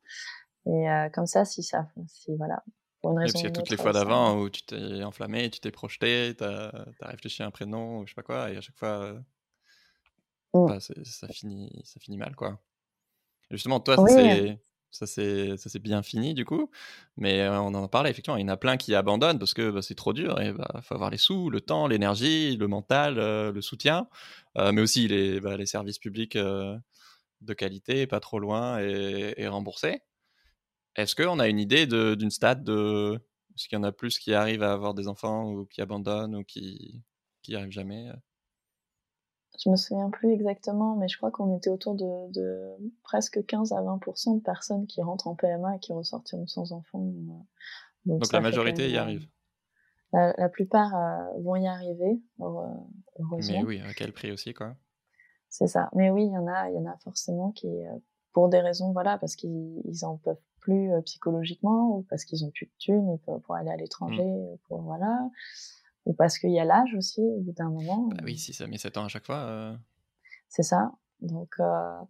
[0.67, 2.63] Et euh, comme ça, si ça, si voilà,
[3.05, 3.33] pour une raison.
[3.33, 6.35] parce qu'il y a toutes les fois d'avant où tu t'es enflammé, tu t'es projeté,
[6.37, 9.03] tu as, réfléchi à un prénom, ou je sais pas quoi, et à chaque fois,
[9.03, 9.21] euh,
[10.55, 10.67] mmh.
[10.67, 12.59] bah, ça finit, ça finit mal quoi.
[13.51, 14.59] justement, toi, c'est
[14.91, 16.71] ça c'est bien fini du coup
[17.17, 19.83] mais on en parlait effectivement il y en a plein qui abandonnent parce que bah,
[19.83, 23.61] c'est trop dur et bah faut avoir les sous le temps l'énergie le mental le
[23.61, 24.07] soutien
[24.57, 30.01] mais aussi les, bah, les services publics de qualité pas trop loin et, et remboursés
[30.97, 33.21] est-ce qu'on a une idée d'une stade de
[33.55, 36.35] est-ce qu'il y en a plus qui arrivent à avoir des enfants ou qui abandonnent
[36.35, 37.03] ou qui
[37.43, 38.11] qui arrivent jamais
[39.63, 42.75] je me souviens plus exactement, mais je crois qu'on était autour de, de,
[43.05, 46.99] presque 15 à 20% de personnes qui rentrent en PMA et qui ressortiront sans enfants.
[46.99, 49.29] Donc, Donc la majorité y arrive
[50.15, 53.59] la, la plupart euh, vont y arriver, heureusement.
[53.59, 54.77] Mais oui, à quel prix aussi, quoi.
[55.49, 55.91] C'est ça.
[55.95, 57.99] Mais oui, il y en a, il y en a forcément qui, euh,
[58.33, 62.51] pour des raisons, voilà, parce qu'ils en peuvent plus euh, psychologiquement, ou parce qu'ils ont
[62.51, 64.59] plus de thunes, pour aller à l'étranger, mmh.
[64.69, 65.31] pour voilà
[66.07, 68.09] ou parce qu'il y a l'âge aussi au bout d'un moment.
[68.09, 69.39] Bah oui, si ça met 7 ans à chaque fois.
[69.39, 69.75] Euh...
[70.49, 70.93] C'est ça.
[71.21, 72.01] Donc euh,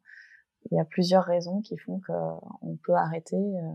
[0.70, 3.36] il y a plusieurs raisons qui font qu'on peut arrêter.
[3.36, 3.74] Euh.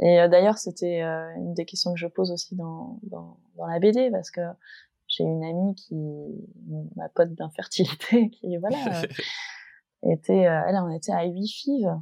[0.00, 3.66] Et euh, d'ailleurs, c'était euh, une des questions que je pose aussi dans, dans, dans
[3.66, 4.40] la BD parce que
[5.08, 5.96] j'ai une amie qui,
[6.96, 9.02] ma pote d'infertilité, qui voilà,
[10.04, 12.00] était, elle en était à 8 fives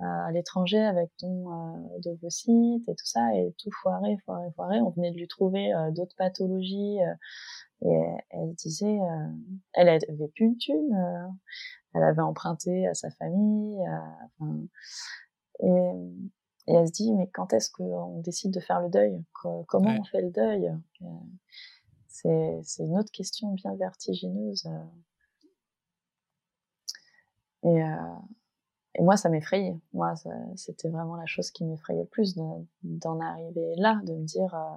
[0.00, 4.80] à l'étranger avec ton euh, et tout ça, et tout foiré, foiré, foiré.
[4.80, 6.98] On venait de lui trouver euh, d'autres pathologies.
[7.02, 7.14] Euh,
[7.82, 7.98] et
[8.30, 9.28] elle disait, euh,
[9.72, 11.36] elle avait plus une thune,
[11.94, 13.82] elle avait emprunté à sa famille.
[15.60, 15.90] et,
[16.66, 19.24] et elle se dit, mais quand est-ce qu'on décide de faire le deuil?
[19.32, 20.70] Comment on fait le deuil?
[22.08, 24.68] C'est une autre question bien vertigineuse.
[27.62, 27.80] Et,
[28.94, 29.78] et moi, ça m'effrayait.
[29.92, 30.14] Moi,
[30.56, 32.34] c'était vraiment la chose qui m'effrayait le plus
[32.82, 34.76] d'en arriver là, de me dire euh,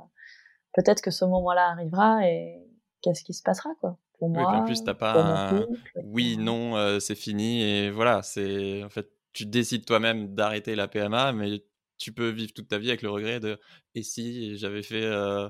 [0.73, 2.61] peut-être que ce moment-là arrivera et
[3.01, 3.97] qu'est-ce qui se passera, quoi.
[4.19, 5.65] Pour oui, moi, en plus, t'as pas un...
[6.03, 8.21] oui, non, euh, c'est fini et voilà.
[8.21, 11.65] C'est en fait, tu décides toi-même d'arrêter la PMA, mais
[11.97, 13.59] tu peux vivre toute ta vie avec le regret de
[13.95, 15.49] et si j'avais fait euh,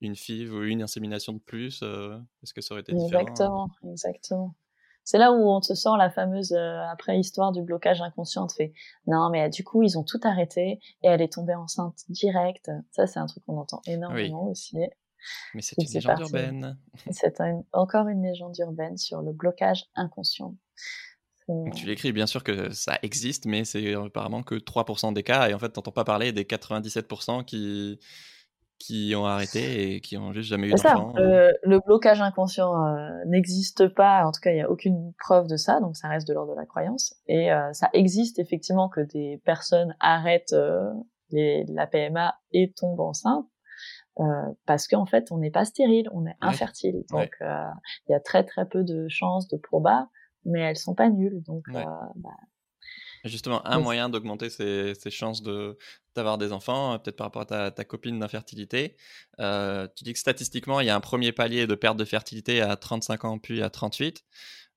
[0.00, 1.82] une FIV ou une insémination de plus,
[2.42, 4.54] est-ce que ça aurait été différent Exactement, exactement.
[5.04, 8.46] C'est là où on te sort la fameuse euh, après histoire du blocage inconscient.
[8.46, 8.72] Tu fais
[9.06, 12.70] non, mais du coup ils ont tout arrêté et elle est tombée enceinte directe.
[12.90, 14.76] Ça c'est un truc qu'on entend énormément aussi.
[15.54, 16.78] Mais c'est une légende urbaine.
[17.10, 17.42] C'est
[17.72, 20.54] encore une légende urbaine sur le blocage inconscient.
[21.74, 25.54] Tu l'écris, bien sûr que ça existe, mais c'est apparemment que 3% des cas, et
[25.54, 27.98] en fait, t'entends pas parler des 97% qui,
[28.80, 31.12] qui ont arrêté et qui ont juste jamais eu d'enfant.
[31.18, 35.46] Euh, le blocage inconscient euh, n'existe pas, en tout cas il n'y a aucune preuve
[35.46, 37.14] de ça, donc ça reste de l'ordre de la croyance.
[37.26, 40.56] Et euh, ça existe effectivement que des personnes arrêtent
[41.30, 43.46] les, la PMA et tombent enceintes.
[44.64, 48.44] parce qu'en fait on n'est pas stérile, on est infertile, donc il y a très
[48.44, 50.08] très peu de chances de proba,
[50.46, 52.10] mais elles sont pas nulles, donc bah,
[53.24, 55.76] Justement, un moyen d'augmenter ses, chances de,
[56.14, 58.96] d'avoir des enfants, peut-être par rapport à ta, copine d'infertilité,
[59.40, 62.60] euh, tu dis que statistiquement, il y a un premier palier de perte de fertilité
[62.62, 64.24] à 35 ans puis à 38,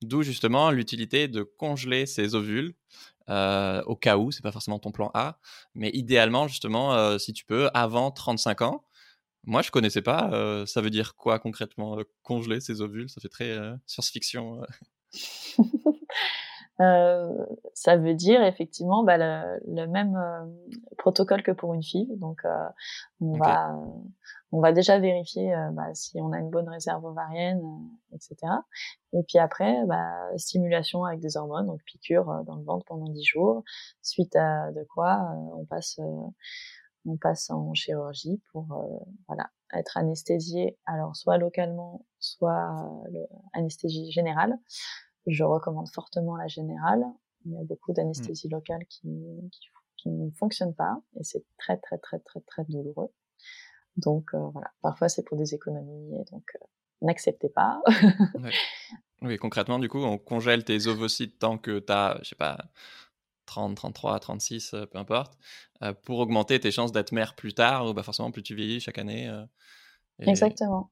[0.02, 2.76] d'où justement l'utilité de congeler ses ovules
[3.30, 5.40] euh, au cas où, c'est pas forcément ton plan A,
[5.74, 8.86] mais idéalement justement, euh, si tu peux, avant 35 ans.
[9.46, 10.66] Moi, je connaissais pas.
[10.66, 13.10] ça veut dire quoi concrètement congeler ses ovules?
[13.10, 14.62] Ça fait très science-fiction.
[16.84, 20.46] Euh, ça veut dire effectivement bah, le, même euh,
[20.98, 22.16] protocole que pour une fille.
[22.18, 22.70] Donc, euh,
[23.22, 23.76] on va
[24.56, 27.60] on va déjà vérifier bah, si on a une bonne réserve ovarienne,
[28.14, 28.36] etc.
[29.14, 33.24] Et puis après, bah, stimulation avec des hormones, donc piqûre dans le ventre pendant 10
[33.24, 33.64] jours,
[34.04, 35.28] suite à de quoi
[35.58, 36.00] on passe
[37.06, 38.68] on passe en chirurgie pour
[39.28, 42.76] voilà être anesthésié alors soit localement soit
[43.54, 44.60] anesthésie générale
[45.28, 47.06] je recommande fortement la générale.
[47.46, 48.52] Il y a beaucoup d'anesthésie mmh.
[48.52, 49.10] locale qui,
[49.98, 53.10] qui, ne fonctionnent pas et c'est très très très très très douloureux.
[53.98, 56.66] Donc euh, voilà, parfois c'est pour des économies et donc euh,
[57.02, 57.82] n'acceptez pas.
[59.26, 62.58] Oui, concrètement, du coup, on congèle tes ovocytes tant que tu as, je sais pas,
[63.46, 65.38] 30, 33, 36, peu importe,
[65.82, 68.82] euh, pour augmenter tes chances d'être mère plus tard ou bah forcément plus tu vieillis
[68.82, 69.32] chaque année.
[70.20, 70.92] Exactement.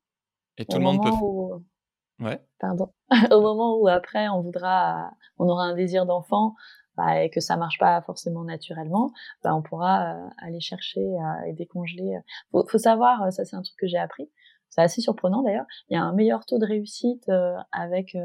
[0.58, 1.10] Et tout le monde peut.
[2.22, 2.40] Ouais.
[2.60, 2.94] Pardon.
[3.32, 6.56] Au moment où après on voudra, on aura un désir d'enfant
[6.98, 9.12] bah, et que ça marche pas forcément naturellement,
[9.44, 12.18] bah, on pourra euh, aller chercher euh, et décongeler.
[12.52, 14.30] Faut, faut savoir, euh, ça c'est un truc que j'ai appris.
[14.70, 15.66] C'est assez surprenant d'ailleurs.
[15.90, 17.30] Il y a un meilleur taux de réussite
[17.74, 18.16] avec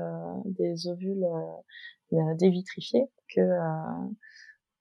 [0.44, 1.26] des ovules
[2.38, 3.40] dévitrifiés que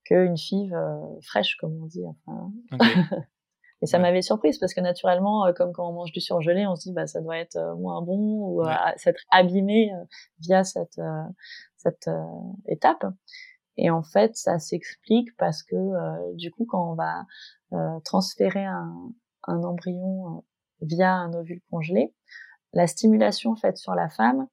[0.04, 0.72] qu'une five
[1.22, 2.04] fraîche, comme on dit.
[2.06, 2.52] Enfin.
[3.82, 6.76] Et ça m'avait surprise parce que naturellement, euh, comme quand on mange du surgelé, on
[6.76, 9.90] se dit bah ça doit être euh, moins bon ou euh, s'être abîmé
[10.40, 11.00] via cette
[11.76, 12.10] cette
[12.66, 13.04] étape.
[13.76, 17.26] Et en fait, ça s'explique parce que du coup, quand on va
[18.04, 19.12] transférer un,
[19.44, 20.44] un embryon
[20.80, 22.14] via un ovule congelé,
[22.72, 24.48] la stimulation faite sur la femme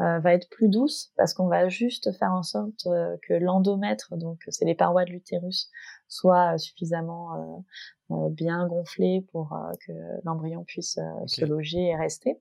[0.00, 4.16] euh, va être plus douce parce qu'on va juste faire en sorte euh, que l'endomètre,
[4.16, 5.70] donc c'est les parois de l'utérus,
[6.12, 7.64] soient suffisamment
[8.10, 9.56] euh, bien gonflées pour
[9.86, 9.92] que
[10.24, 12.40] l'embryon puisse se loger et rester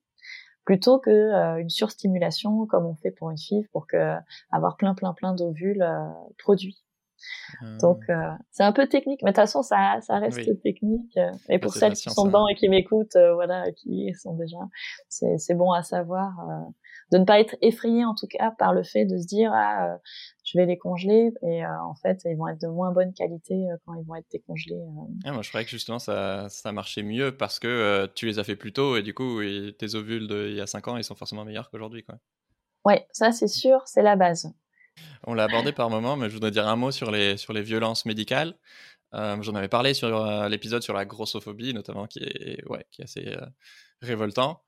[0.65, 4.15] plutôt que une surstimulation comme on fait pour une FIV pour que
[4.51, 5.85] avoir plein plein plein d'ovules
[6.37, 6.83] produits.
[7.79, 8.03] Donc
[8.51, 11.17] c'est un peu technique, mais de toute façon ça, ça reste technique.
[11.47, 14.59] Et pour celles qui sont dedans et qui m'écoutent, voilà, qui sont déjà,
[15.07, 16.33] c'est bon à savoir
[17.11, 19.85] de ne pas être effrayé en tout cas par le fait de se dire ah
[19.85, 19.97] euh,
[20.43, 23.53] je vais les congeler et euh, en fait ils vont être de moins bonne qualité
[23.53, 24.79] euh, quand ils vont être décongelés.
[25.25, 28.43] Ah, moi je croyais que justement ça, ça marchait mieux parce que tu les as
[28.43, 29.41] fait plus tôt et du coup
[29.77, 32.15] tes ovules d'il y a 5 ans ils sont forcément meilleurs qu'aujourd'hui quoi.
[32.85, 34.51] Ouais, ça c'est sûr, c'est la base.
[35.25, 37.61] On l'a abordé par moment, mais je voudrais dire un mot sur les, sur les
[37.61, 38.55] violences médicales.
[39.13, 43.37] J'en avais parlé sur l'épisode sur la grossophobie, notamment, qui est, ouais, qui est assez
[44.01, 44.61] révoltant.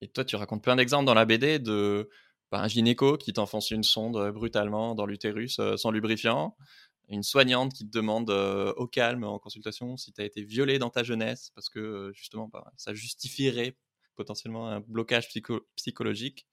[0.00, 2.08] Et toi, tu racontes plein d'exemples dans la BD de
[2.50, 6.56] bah, un gynéco qui t'enfonce une sonde euh, brutalement dans l'utérus euh, sans lubrifiant,
[7.08, 10.78] une soignante qui te demande euh, au calme en consultation si tu as été violé
[10.78, 13.76] dans ta jeunesse, parce que justement, bah, ça justifierait
[14.14, 15.28] potentiellement un blocage
[15.76, 16.46] psychologique.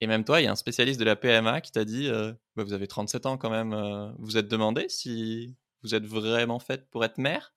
[0.00, 2.62] Et même toi, il y a un spécialiste de la PMA qui t'a dit bah,
[2.64, 7.04] Vous avez 37 ans quand même, vous êtes demandé si vous êtes vraiment faite pour
[7.04, 7.52] être mère?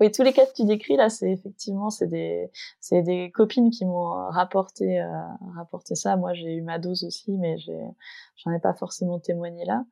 [0.00, 2.50] Oui, tous les cas que tu décris là, c'est effectivement c'est des
[2.80, 5.10] c'est des copines qui m'ont rapporté euh,
[5.56, 6.16] rapporté ça.
[6.16, 7.80] Moi, j'ai eu ma dose aussi, mais j'ai
[8.36, 9.84] j'en ai pas forcément témoigné là.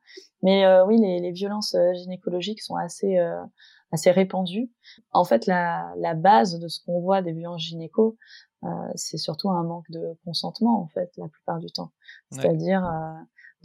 [0.43, 3.43] Mais euh, oui, les, les, violences euh, gynécologiques sont assez euh,
[3.91, 4.71] assez répandues.
[5.11, 8.17] En fait, la la base de ce qu'on voit des violences gynéco,
[8.63, 11.91] euh, c'est surtout un manque de consentement en fait la plupart du temps.
[12.31, 12.83] C'est-à-dire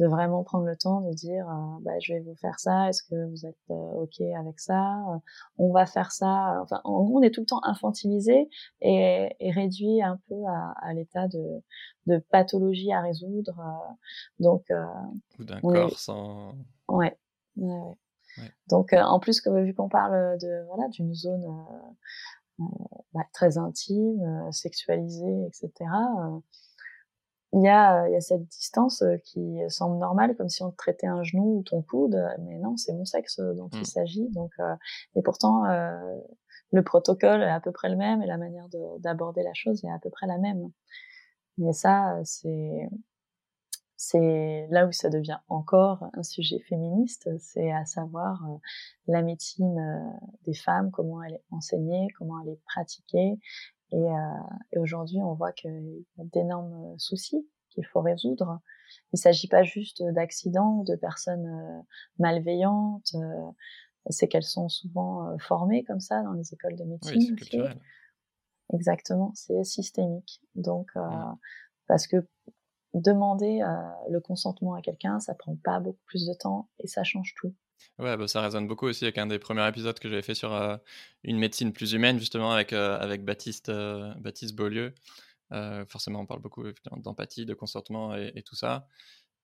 [0.03, 3.05] de vraiment prendre le temps de dire euh, bah, je vais vous faire ça est-ce
[3.05, 5.19] que vous êtes euh, ok avec ça euh,
[5.59, 8.49] on va faire ça enfin en gros on est tout le temps infantilisé
[8.81, 11.63] et, et réduit un peu à, à l'état de,
[12.07, 13.55] de pathologie à résoudre
[14.41, 14.65] donc
[15.39, 16.55] ou d'un corps sans
[16.89, 17.17] ouais,
[17.57, 17.97] ouais,
[18.69, 21.47] donc en plus comme vu qu'on parle de voilà d'une zone
[23.15, 25.73] bah, très intime sexualisée etc
[27.53, 30.71] il y a, il y a cette distance euh, qui semble normale, comme si on
[30.71, 33.85] traitait un genou ou ton coude, mais non, c'est mon sexe dont il mm.
[33.85, 34.29] s'agit.
[34.31, 34.75] Donc, euh,
[35.17, 36.17] et pourtant, euh,
[36.73, 38.69] le protocole est à peu près le même et la manière
[39.01, 40.71] d'aborder la chose est à peu près la même.
[41.59, 42.89] Mais ça, c'est
[43.97, 48.43] c'est là où ça devient encore un sujet féministe, c'est à savoir
[49.07, 49.79] la médecine
[50.45, 53.39] des femmes, comment elle est enseignée, comment elle est pratiquée,
[53.93, 54.15] et, euh,
[54.73, 58.61] et aujourd'hui, on voit qu'il y a d'énormes soucis qu'il faut résoudre.
[59.13, 61.85] Il s'agit pas juste d'accidents, de personnes
[62.19, 63.15] malveillantes.
[64.11, 67.37] c'est qu'elles sont souvent formées comme ça dans les écoles de médecine.
[67.53, 67.61] Oui,
[68.75, 70.43] Exactement, c'est systémique.
[70.55, 70.93] Donc,
[71.87, 72.29] parce que
[72.93, 73.63] demander
[74.11, 77.55] le consentement à quelqu'un, ça prend pas beaucoup plus de temps et ça change tout.
[77.99, 80.53] Ouais, bah, ça résonne beaucoup aussi avec un des premiers épisodes que j'avais fait sur
[81.25, 83.71] une médecine plus humaine, justement, avec, avec Baptiste,
[84.19, 84.95] Baptiste Beaulieu.
[85.89, 86.65] forcément, on parle beaucoup
[86.97, 88.87] d'empathie, de consentement et, tout ça.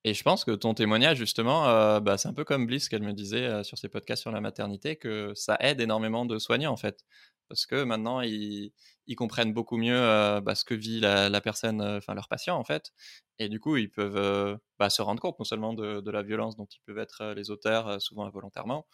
[0.04, 3.12] Et je pense que ton témoignage, justement, bah, c'est un peu comme Bliss qu'elle me
[3.12, 7.04] disait sur ses podcasts sur la maternité, que ça aide énormément de soignants, en fait
[7.48, 8.72] parce que maintenant ils,
[9.16, 9.98] comprennent beaucoup mieux
[10.42, 12.92] bah, ce que vit la, personne, enfin leur patient en fait,
[13.38, 16.66] et du coup ils peuvent bah, se rendre compte non seulement de, la violence dont
[16.66, 18.86] ils peuvent être les auteurs, souvent involontairement,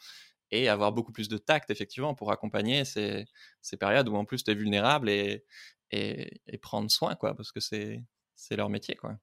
[0.51, 3.27] et avoir beaucoup plus de tact effectivement pour accompagner ces,
[3.79, 5.45] périodes où en plus tu es vulnérable et,
[5.91, 9.17] et, prendre soin quoi, parce que c'est leur métier quoi.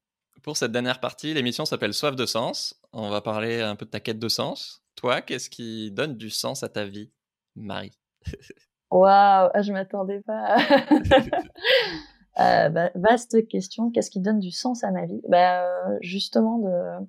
[0.43, 2.79] Pour cette dernière partie, l'émission s'appelle Soif de sens.
[2.93, 4.83] On va parler un peu de ta quête de sens.
[4.95, 7.11] Toi, qu'est-ce qui donne du sens à ta vie,
[7.55, 7.97] Marie?
[8.91, 10.57] Waouh, ah, je m'attendais pas.
[12.39, 13.89] euh, bah, vaste question.
[13.89, 15.21] Qu'est-ce qui donne du sens à ma vie?
[15.29, 17.07] Bah, euh, Justement, de...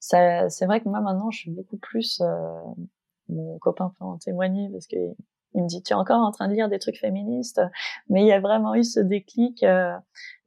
[0.00, 2.20] c'est vrai que moi maintenant, je suis beaucoup plus.
[2.20, 2.60] Euh,
[3.30, 4.96] mon copain peut en témoigner parce que
[5.54, 7.62] il me dit tu es encore en train de lire des trucs féministes,
[8.10, 9.62] mais il y a vraiment eu ce déclic.
[9.62, 9.96] Euh,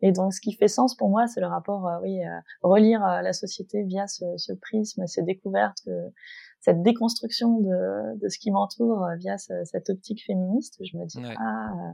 [0.03, 2.19] et donc, ce qui fait sens pour moi, c'est le rapport, euh, oui,
[2.61, 6.11] relire la société via ce, ce prisme, ces découvertes que
[6.59, 10.79] cette déconstruction de, de ce qui m'entoure euh, via cette optique féministe.
[10.83, 11.93] Je me dis ah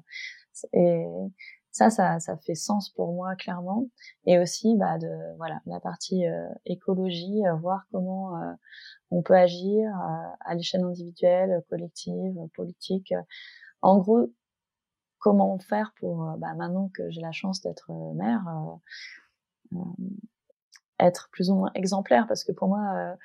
[0.74, 1.06] et
[1.72, 3.90] ça, ça, ça fait sens pour moi clairement.
[4.26, 8.32] Et aussi, bah, de voilà, la partie euh, écologie, euh, voir comment
[9.12, 9.92] on peut agir
[10.40, 13.14] à l'échelle individuelle, collective, politique.
[13.82, 14.34] En gros,
[15.20, 18.42] comment faire pour, bah, maintenant que j'ai la chance d'être mère,
[21.00, 23.18] être plus ou moins exemplaire, parce que pour moi,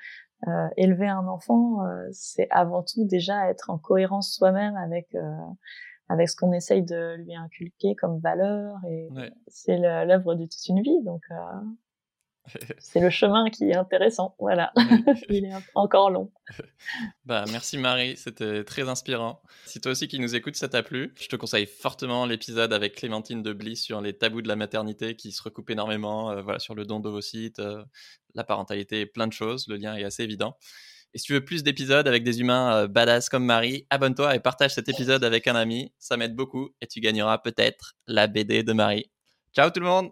[0.47, 5.35] euh, élever un enfant, euh, c'est avant tout déjà être en cohérence soi-même avec euh,
[6.09, 9.07] avec ce qu'on essaye de lui inculquer comme valeur et
[9.47, 11.01] c'est l'œuvre de toute une vie.
[11.03, 11.21] Donc
[12.79, 14.73] c'est le chemin qui est intéressant voilà
[15.29, 16.31] il est encore long
[17.25, 21.13] bah merci Marie c'était très inspirant si toi aussi qui nous écoutes ça t'a plu
[21.19, 25.15] je te conseille fortement l'épisode avec Clémentine de Bliss sur les tabous de la maternité
[25.15, 27.61] qui se recoupe énormément voilà sur le don d'ovocytes
[28.35, 29.67] la parentalité, plein de choses.
[29.67, 30.57] Le lien est assez évident.
[31.13, 34.39] Et si tu veux plus d'épisodes avec des humains euh, badass comme Marie, abonne-toi et
[34.39, 35.93] partage cet épisode avec un ami.
[35.99, 39.11] Ça m'aide beaucoup et tu gagneras peut-être la BD de Marie.
[39.53, 40.11] Ciao tout le monde